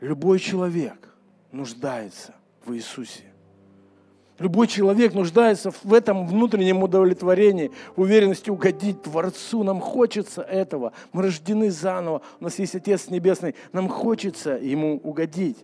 любой 0.00 0.38
человек 0.38 1.08
нуждается 1.50 2.34
в 2.64 2.74
Иисусе. 2.74 3.24
Любой 4.38 4.66
человек 4.66 5.14
нуждается 5.14 5.70
в 5.70 5.92
этом 5.92 6.26
внутреннем 6.26 6.82
удовлетворении, 6.82 7.70
уверенности 7.96 8.50
угодить 8.50 9.02
Творцу. 9.02 9.62
Нам 9.62 9.80
хочется 9.80 10.42
этого. 10.42 10.92
Мы 11.12 11.22
рождены 11.22 11.70
заново. 11.70 12.22
У 12.40 12.44
нас 12.44 12.58
есть 12.58 12.74
Отец 12.74 13.08
Небесный. 13.08 13.54
Нам 13.72 13.88
хочется 13.88 14.52
Ему 14.56 14.96
угодить. 14.96 15.58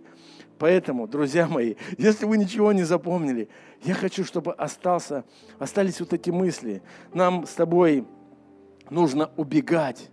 Поэтому, 0.58 1.06
друзья 1.06 1.46
мои, 1.46 1.74
если 1.98 2.26
вы 2.26 2.38
ничего 2.38 2.72
не 2.72 2.82
запомнили, 2.82 3.48
я 3.82 3.94
хочу, 3.94 4.24
чтобы 4.24 4.52
остался, 4.52 5.24
остались 5.58 6.00
вот 6.00 6.12
эти 6.12 6.30
мысли. 6.30 6.82
Нам 7.14 7.46
с 7.46 7.52
тобой 7.52 8.04
нужно 8.90 9.30
убегать 9.36 10.10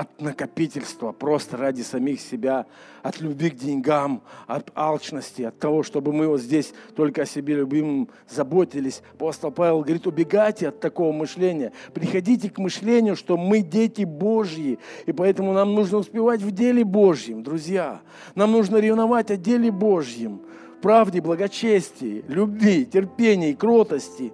от 0.00 0.18
накопительства 0.18 1.12
просто 1.12 1.58
ради 1.58 1.82
самих 1.82 2.22
себя, 2.22 2.64
от 3.02 3.20
любви 3.20 3.50
к 3.50 3.56
деньгам, 3.56 4.22
от 4.46 4.70
алчности, 4.74 5.42
от 5.42 5.58
того, 5.58 5.82
чтобы 5.82 6.14
мы 6.14 6.26
вот 6.26 6.40
здесь 6.40 6.72
только 6.96 7.22
о 7.22 7.26
себе 7.26 7.56
любимым 7.56 8.08
заботились. 8.26 9.02
Апостол 9.12 9.50
Павел 9.50 9.82
говорит, 9.82 10.06
убегайте 10.06 10.68
от 10.68 10.80
такого 10.80 11.12
мышления, 11.12 11.72
приходите 11.92 12.48
к 12.48 12.56
мышлению, 12.56 13.14
что 13.14 13.36
мы 13.36 13.60
дети 13.60 14.04
Божьи, 14.04 14.78
и 15.04 15.12
поэтому 15.12 15.52
нам 15.52 15.74
нужно 15.74 15.98
успевать 15.98 16.40
в 16.40 16.50
деле 16.50 16.82
Божьем, 16.82 17.42
друзья. 17.42 18.00
Нам 18.34 18.52
нужно 18.52 18.78
ревновать 18.78 19.30
о 19.30 19.36
деле 19.36 19.70
Божьем, 19.70 20.40
правде, 20.80 21.20
благочестии, 21.20 22.24
любви, 22.26 22.86
терпении, 22.86 23.52
кротости. 23.52 24.32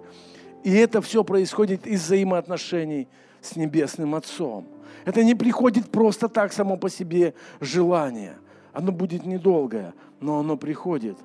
И 0.63 0.73
это 0.73 1.01
все 1.01 1.25
происходит 1.25 1.85
из 1.85 2.03
взаимоотношений 2.03 3.09
с 3.41 3.57
Небесным 3.57 4.15
Отцом. 4.15 4.76
Это 5.07 5.23
не 5.23 5.35
приходит 5.35 5.89
просто 5.89 6.27
так 6.27 6.51
само 6.51 6.75
по 6.75 6.89
себе 6.89 7.33
желание. 7.61 8.35
Оно 8.73 8.91
будет 8.91 9.25
недолгое, 9.25 9.93
но 10.19 10.37
оно 10.39 10.57
приходит. 10.57 11.17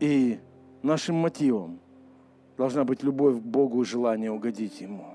И 0.00 0.40
нашим 0.82 1.14
мотивом 1.14 1.78
должна 2.56 2.82
быть 2.82 3.04
любовь 3.04 3.36
к 3.36 3.44
Богу 3.44 3.82
и 3.82 3.84
желание 3.84 4.32
угодить 4.32 4.80
Ему. 4.80 5.14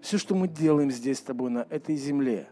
Все, 0.00 0.16
что 0.16 0.34
мы 0.34 0.48
делаем 0.48 0.90
здесь 0.90 1.18
с 1.18 1.20
тобой 1.20 1.50
на 1.50 1.66
этой 1.68 1.96
земле, 1.96 2.48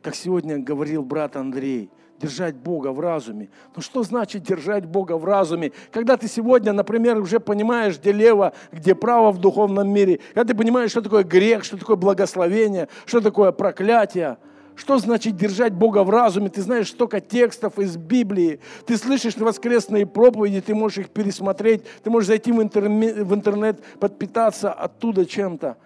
как 0.00 0.14
сегодня 0.14 0.56
говорил 0.56 1.02
брат 1.02 1.36
Андрей, 1.36 1.90
держать 2.20 2.54
Бога 2.54 2.92
в 2.92 3.00
разуме. 3.00 3.48
Ну 3.74 3.82
что 3.82 4.02
значит 4.02 4.42
держать 4.42 4.84
Бога 4.84 5.16
в 5.16 5.24
разуме? 5.24 5.72
Когда 5.90 6.16
ты 6.16 6.28
сегодня, 6.28 6.72
например, 6.72 7.18
уже 7.18 7.40
понимаешь, 7.40 7.98
где 7.98 8.12
лево, 8.12 8.52
где 8.72 8.94
право 8.94 9.32
в 9.32 9.38
духовном 9.38 9.88
мире, 9.88 10.20
когда 10.34 10.52
ты 10.52 10.58
понимаешь, 10.58 10.90
что 10.90 11.02
такое 11.02 11.24
грех, 11.24 11.64
что 11.64 11.78
такое 11.78 11.96
благословение, 11.96 12.88
что 13.06 13.20
такое 13.20 13.52
проклятие, 13.52 14.36
что 14.76 14.98
значит 14.98 15.36
держать 15.36 15.72
Бога 15.72 16.04
в 16.04 16.10
разуме? 16.10 16.48
Ты 16.48 16.62
знаешь 16.62 16.88
столько 16.88 17.20
текстов 17.20 17.78
из 17.78 17.96
Библии. 17.96 18.60
Ты 18.86 18.96
слышишь 18.96 19.36
воскресные 19.36 20.06
проповеди, 20.06 20.60
ты 20.60 20.74
можешь 20.74 20.98
их 20.98 21.08
пересмотреть, 21.10 21.82
ты 22.02 22.10
можешь 22.10 22.28
зайти 22.28 22.52
в 22.52 22.62
интернет, 22.62 23.18
в 23.18 23.34
интернет 23.34 23.82
подпитаться 23.98 24.72
оттуда 24.72 25.26
чем-то. 25.26 25.76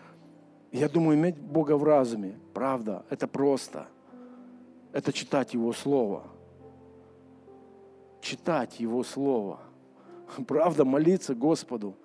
Я 0.72 0.88
думаю, 0.88 1.16
иметь 1.16 1.36
Бога 1.36 1.76
в 1.76 1.84
разуме, 1.84 2.34
правда, 2.52 3.04
это 3.08 3.28
просто– 3.28 3.86
это 4.94 5.12
читать 5.12 5.54
Его 5.54 5.72
Слово. 5.72 6.22
Читать 8.20 8.78
Его 8.78 9.02
Слово. 9.02 9.58
Правда, 10.46 10.84
молиться 10.84 11.34
Господу 11.34 11.96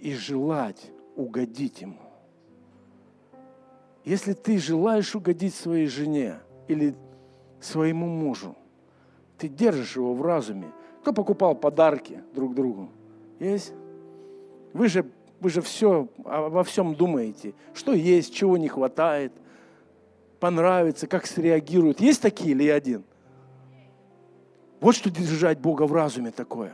и 0.00 0.14
желать 0.14 0.90
угодить 1.14 1.82
Ему. 1.82 1.98
Если 4.02 4.32
ты 4.32 4.58
желаешь 4.58 5.14
угодить 5.14 5.54
своей 5.54 5.88
жене 5.88 6.38
или 6.68 6.94
своему 7.60 8.06
мужу, 8.06 8.56
ты 9.36 9.48
держишь 9.48 9.96
его 9.96 10.14
в 10.14 10.22
разуме. 10.22 10.72
Кто 11.02 11.12
покупал 11.12 11.54
подарки 11.54 12.22
друг 12.32 12.54
другу? 12.54 12.88
Есть? 13.40 13.74
Вы 14.72 14.88
же, 14.88 15.04
вы 15.40 15.50
же 15.50 15.60
все, 15.60 16.08
во 16.16 16.64
всем 16.64 16.94
думаете, 16.94 17.52
что 17.74 17.92
есть, 17.92 18.32
чего 18.32 18.56
не 18.56 18.68
хватает– 18.68 19.34
понравится, 20.40 21.06
как 21.06 21.26
среагируют. 21.26 22.00
Есть 22.00 22.22
такие 22.22 22.50
или 22.52 22.64
я 22.64 22.74
один? 22.74 23.04
Вот 24.80 24.94
что 24.94 25.10
держать 25.10 25.58
Бога 25.58 25.82
в 25.82 25.92
разуме 25.92 26.30
такое. 26.30 26.72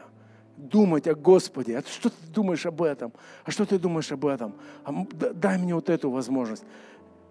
Думать 0.57 1.09
о 1.09 1.15
Господе. 1.15 1.79
А 1.79 1.83
что 1.83 2.11
ты 2.11 2.27
думаешь 2.29 2.67
об 2.67 2.83
этом? 2.83 3.13
А 3.45 3.51
что 3.51 3.65
ты 3.65 3.79
думаешь 3.79 4.11
об 4.13 4.27
этом? 4.27 4.55
А 4.85 4.93
дай 5.35 5.59
мне 5.59 5.75
вот 5.75 5.89
эту 5.89 6.11
возможность. 6.11 6.65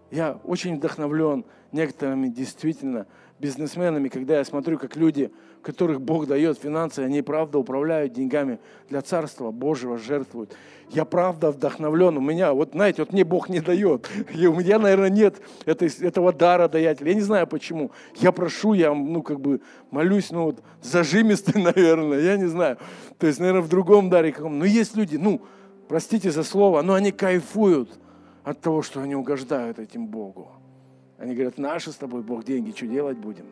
Я 0.10 0.40
очень 0.44 0.78
вдохновлен 0.78 1.46
некоторыми 1.72 2.28
действительно 2.28 3.08
бизнесменами, 3.40 4.10
когда 4.10 4.38
я 4.38 4.46
смотрю, 4.46 4.78
как 4.78 4.96
люди, 4.96 5.32
которых 5.62 6.02
Бог 6.02 6.28
дает 6.28 6.58
финансы, 6.58 7.00
они 7.00 7.22
правда 7.22 7.60
управляют 7.60 8.14
деньгами 8.14 8.60
для 8.90 9.02
Царства 9.02 9.52
Божьего, 9.52 9.98
жертвуют. 9.98 10.56
Я 10.90 11.06
правда 11.06 11.52
вдохновлен. 11.52 12.18
У 12.18 12.22
меня, 12.22 12.54
вот 12.54 12.72
знаете, 12.74 13.04
вот 13.04 13.14
мне 13.14 13.24
Бог 13.24 13.48
не 13.48 13.62
дает. 13.62 14.10
И 14.36 14.46
у 14.48 14.56
меня, 14.56 14.78
наверное, 14.78 15.10
нет 15.10 15.42
этого 15.66 16.34
дара 16.34 16.68
даятеля. 16.68 17.10
Я 17.10 17.16
не 17.16 17.22
знаю 17.22 17.48
почему. 17.48 17.92
Я 18.16 18.32
прошу, 18.32 18.74
я, 18.74 18.94
ну, 18.94 19.24
как 19.24 19.40
бы 19.40 19.62
молюсь, 19.90 20.32
ну, 20.32 20.46
вот, 20.46 20.62
зажимистый, 20.82 21.62
наверное, 21.62 22.20
я 22.20 22.36
не 22.36 22.48
знаю. 22.48 22.78
То 23.18 23.28
есть, 23.28 23.40
наверное, 23.40 23.62
в 23.62 23.70
другом 23.70 24.10
даре 24.10 24.34
каком. 24.34 24.60
Но 24.60 24.66
есть 24.66 24.98
люди, 24.98 25.16
ну, 25.16 25.42
простите 25.88 26.30
за 26.32 26.44
слово, 26.44 26.82
но 26.82 26.96
они 26.96 27.12
кайфуют 27.12 27.90
от 28.44 28.60
того, 28.60 28.82
что 28.82 29.02
они 29.02 29.16
угождают 29.16 29.80
этим 29.80 30.08
Богу. 30.08 30.52
Они 31.18 31.36
говорят, 31.36 31.58
наши 31.58 31.92
с 31.92 31.96
тобой 31.96 32.22
Бог 32.22 32.44
деньги, 32.44 32.72
что 32.76 32.88
делать 32.88 33.18
будем? 33.18 33.46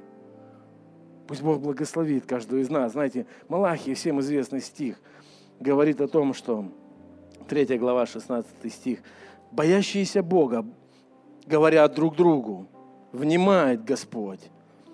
Пусть 1.30 1.43
Бог 1.43 1.61
благословит 1.61 2.25
каждого 2.25 2.57
из 2.57 2.71
нас. 2.71 2.93
Знаете, 2.93 3.27
Малахии, 3.49 3.93
всем 3.93 4.19
известный 4.19 4.61
стих, 4.61 4.99
говорит 5.59 6.01
о 6.01 6.07
том, 6.07 6.34
что 6.34 6.65
3 7.47 7.77
глава, 7.77 8.07
16 8.07 8.73
стих, 8.73 9.01
боящиеся 9.51 10.23
Бога 10.23 10.65
говорят 11.45 11.93
друг 11.93 12.15
другу, 12.15 12.67
внимает 13.11 13.84
Господь 13.86 14.39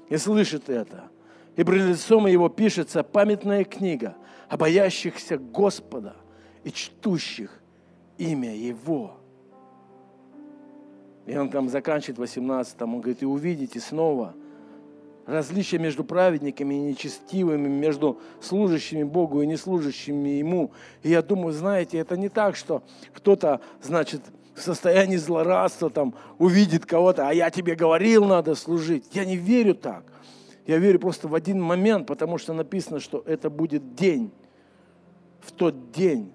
и 0.09 0.17
слышит 0.17 0.69
это. 0.69 1.05
И 1.55 1.63
при 1.63 1.79
лицом 1.79 2.27
его 2.27 2.49
пишется 2.49 3.01
памятная 3.01 3.63
книга 3.63 4.17
о 4.49 4.57
боящихся 4.57 5.37
Господа 5.37 6.17
и 6.65 6.69
чтущих 6.69 7.61
имя 8.17 8.53
Его. 8.53 9.13
И 11.27 11.37
он 11.37 11.49
там 11.49 11.69
заканчивает 11.69 12.17
18, 12.17 12.81
он 12.81 12.99
говорит, 12.99 13.21
и 13.21 13.25
увидите 13.25 13.79
снова 13.79 14.35
различия 15.25 15.79
между 15.79 16.03
праведниками 16.03 16.75
и 16.75 16.91
нечестивыми, 16.91 17.67
между 17.67 18.19
служащими 18.41 19.03
Богу 19.03 19.41
и 19.41 19.47
неслужащими 19.47 20.29
Ему. 20.29 20.71
И 21.03 21.09
я 21.09 21.21
думаю, 21.21 21.53
знаете, 21.53 21.97
это 21.97 22.17
не 22.17 22.29
так, 22.29 22.55
что 22.55 22.83
кто-то, 23.13 23.61
значит, 23.81 24.21
в 24.53 24.61
состоянии 24.61 25.17
злорадства 25.17 25.89
там 25.89 26.15
увидит 26.37 26.85
кого-то, 26.85 27.27
а 27.27 27.33
я 27.33 27.49
тебе 27.49 27.75
говорил, 27.75 28.25
надо 28.25 28.55
служить. 28.55 29.05
Я 29.13 29.25
не 29.25 29.35
верю 29.35 29.75
так. 29.75 30.03
Я 30.65 30.77
верю 30.77 30.99
просто 30.99 31.27
в 31.27 31.35
один 31.35 31.61
момент, 31.61 32.07
потому 32.07 32.37
что 32.37 32.53
написано, 32.53 32.99
что 32.99 33.21
это 33.25 33.49
будет 33.49 33.95
день. 33.95 34.31
В 35.41 35.51
тот 35.51 35.91
день 35.91 36.31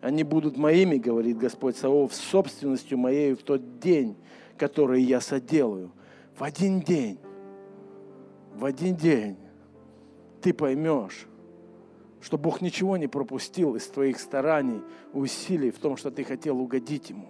они 0.00 0.22
будут 0.22 0.56
моими, 0.56 0.96
говорит 0.96 1.38
Господь 1.38 1.76
Савов, 1.76 2.14
собственностью 2.14 2.98
моей 2.98 3.34
в 3.34 3.42
тот 3.42 3.80
день, 3.80 4.16
который 4.56 5.02
я 5.02 5.20
соделаю. 5.20 5.90
В 6.36 6.44
один 6.44 6.80
день, 6.80 7.18
в 8.58 8.64
один 8.64 8.96
день 8.96 9.36
ты 10.42 10.52
поймешь, 10.52 11.26
что 12.20 12.36
Бог 12.36 12.60
ничего 12.60 12.96
не 12.96 13.06
пропустил 13.06 13.76
из 13.76 13.86
твоих 13.86 14.18
стараний, 14.18 14.82
усилий 15.12 15.70
в 15.70 15.78
том, 15.78 15.96
что 15.96 16.10
ты 16.10 16.24
хотел 16.24 16.58
угодить 16.58 17.10
Ему. 17.10 17.28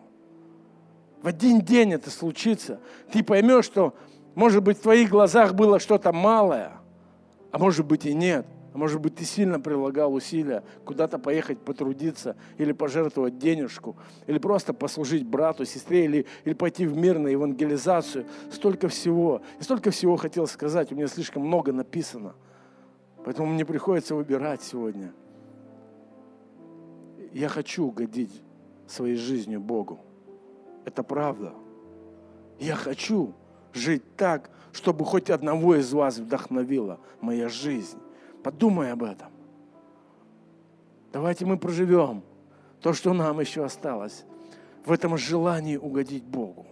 В 1.21 1.27
один 1.27 1.61
день 1.61 1.93
это 1.93 2.11
случится. 2.11 2.81
Ты 3.13 3.23
поймешь, 3.23 3.67
что, 3.67 3.95
может 4.35 4.63
быть, 4.63 4.79
в 4.79 4.83
твоих 4.83 5.11
глазах 5.11 5.55
было 5.55 5.79
что-то 5.79 6.13
малое, 6.13 6.73
а 7.51 7.59
может 7.59 7.87
быть 7.87 8.07
и 8.07 8.15
нет– 8.15 8.47
может 8.75 9.01
быть, 9.01 9.15
ты 9.17 9.25
сильно 9.25 9.59
прилагал 9.59 10.13
усилия 10.13 10.63
куда-то 10.85 11.19
поехать 11.19 11.59
потрудиться 11.59 12.37
или 12.59 12.73
пожертвовать 12.73 13.39
денежку, 13.39 13.97
или 14.27 14.39
просто 14.39 14.75
послужить 14.75 15.27
брату, 15.27 15.65
сестре, 15.65 16.05
или, 16.05 16.27
или 16.45 16.55
пойти 16.55 16.87
в 16.87 16.97
мир 16.97 17.19
на 17.19 17.29
евангелизацию. 17.29 18.27
Столько 18.53 18.89
всего. 18.89 19.43
И 19.59 19.63
столько 19.63 19.91
всего 19.91 20.17
хотел 20.17 20.47
сказать. 20.47 20.93
У 20.93 20.95
меня 20.95 21.09
слишком 21.09 21.47
много 21.47 21.73
написано. 21.73 22.35
Поэтому 23.25 23.53
мне 23.53 23.65
приходится 23.65 24.15
выбирать 24.15 24.63
сегодня. 24.63 25.13
Я 27.33 27.49
хочу 27.49 27.87
угодить 27.87 28.43
своей 28.87 29.17
жизнью 29.17 29.61
Богу. 29.61 30.01
Это 30.85 31.03
правда. 31.03 31.55
Я 32.59 32.75
хочу 32.75 33.35
жить 33.73 34.03
так, 34.17 34.51
чтобы 34.73 35.05
хоть 35.05 35.31
одного 35.31 35.77
из 35.77 35.93
вас 35.93 36.19
вдохновила 36.19 37.01
моя 37.21 37.49
жизнь. 37.49 37.99
Подумай 38.43 38.93
об 38.93 39.03
этом. 39.03 39.33
Давайте 41.13 41.47
мы 41.47 41.59
проживем 41.59 42.23
то, 42.81 42.93
что 42.93 43.13
нам 43.13 43.41
еще 43.41 43.65
осталось, 43.65 44.25
в 44.85 44.93
этом 44.93 45.17
желании 45.19 45.77
угодить 45.77 46.25
Богу, 46.25 46.67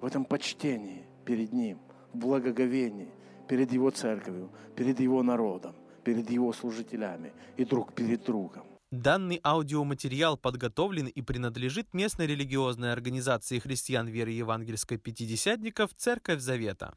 в 0.00 0.06
этом 0.06 0.24
почтении 0.24 1.04
перед 1.24 1.52
Ним, 1.52 1.78
в 2.12 2.18
благоговении 2.18 3.10
перед 3.48 3.72
Его 3.72 3.90
церковью, 3.90 4.50
перед 4.76 5.00
Его 5.00 5.22
народом, 5.22 5.74
перед 6.04 6.30
его 6.30 6.52
служителями 6.52 7.32
и 7.58 7.64
друг 7.64 7.92
перед 7.92 8.24
другом. 8.24 8.62
Данный 8.90 9.40
аудиоматериал 9.44 10.38
подготовлен 10.38 11.06
и 11.06 11.20
принадлежит 11.20 11.92
местной 11.92 12.26
религиозной 12.26 12.92
организации 12.92 13.58
христиан 13.58 14.08
веры 14.08 14.30
евангельской 14.30 14.96
пятидесятников 14.96 15.90
«Церковь 15.94 16.40
Завета». 16.40 16.96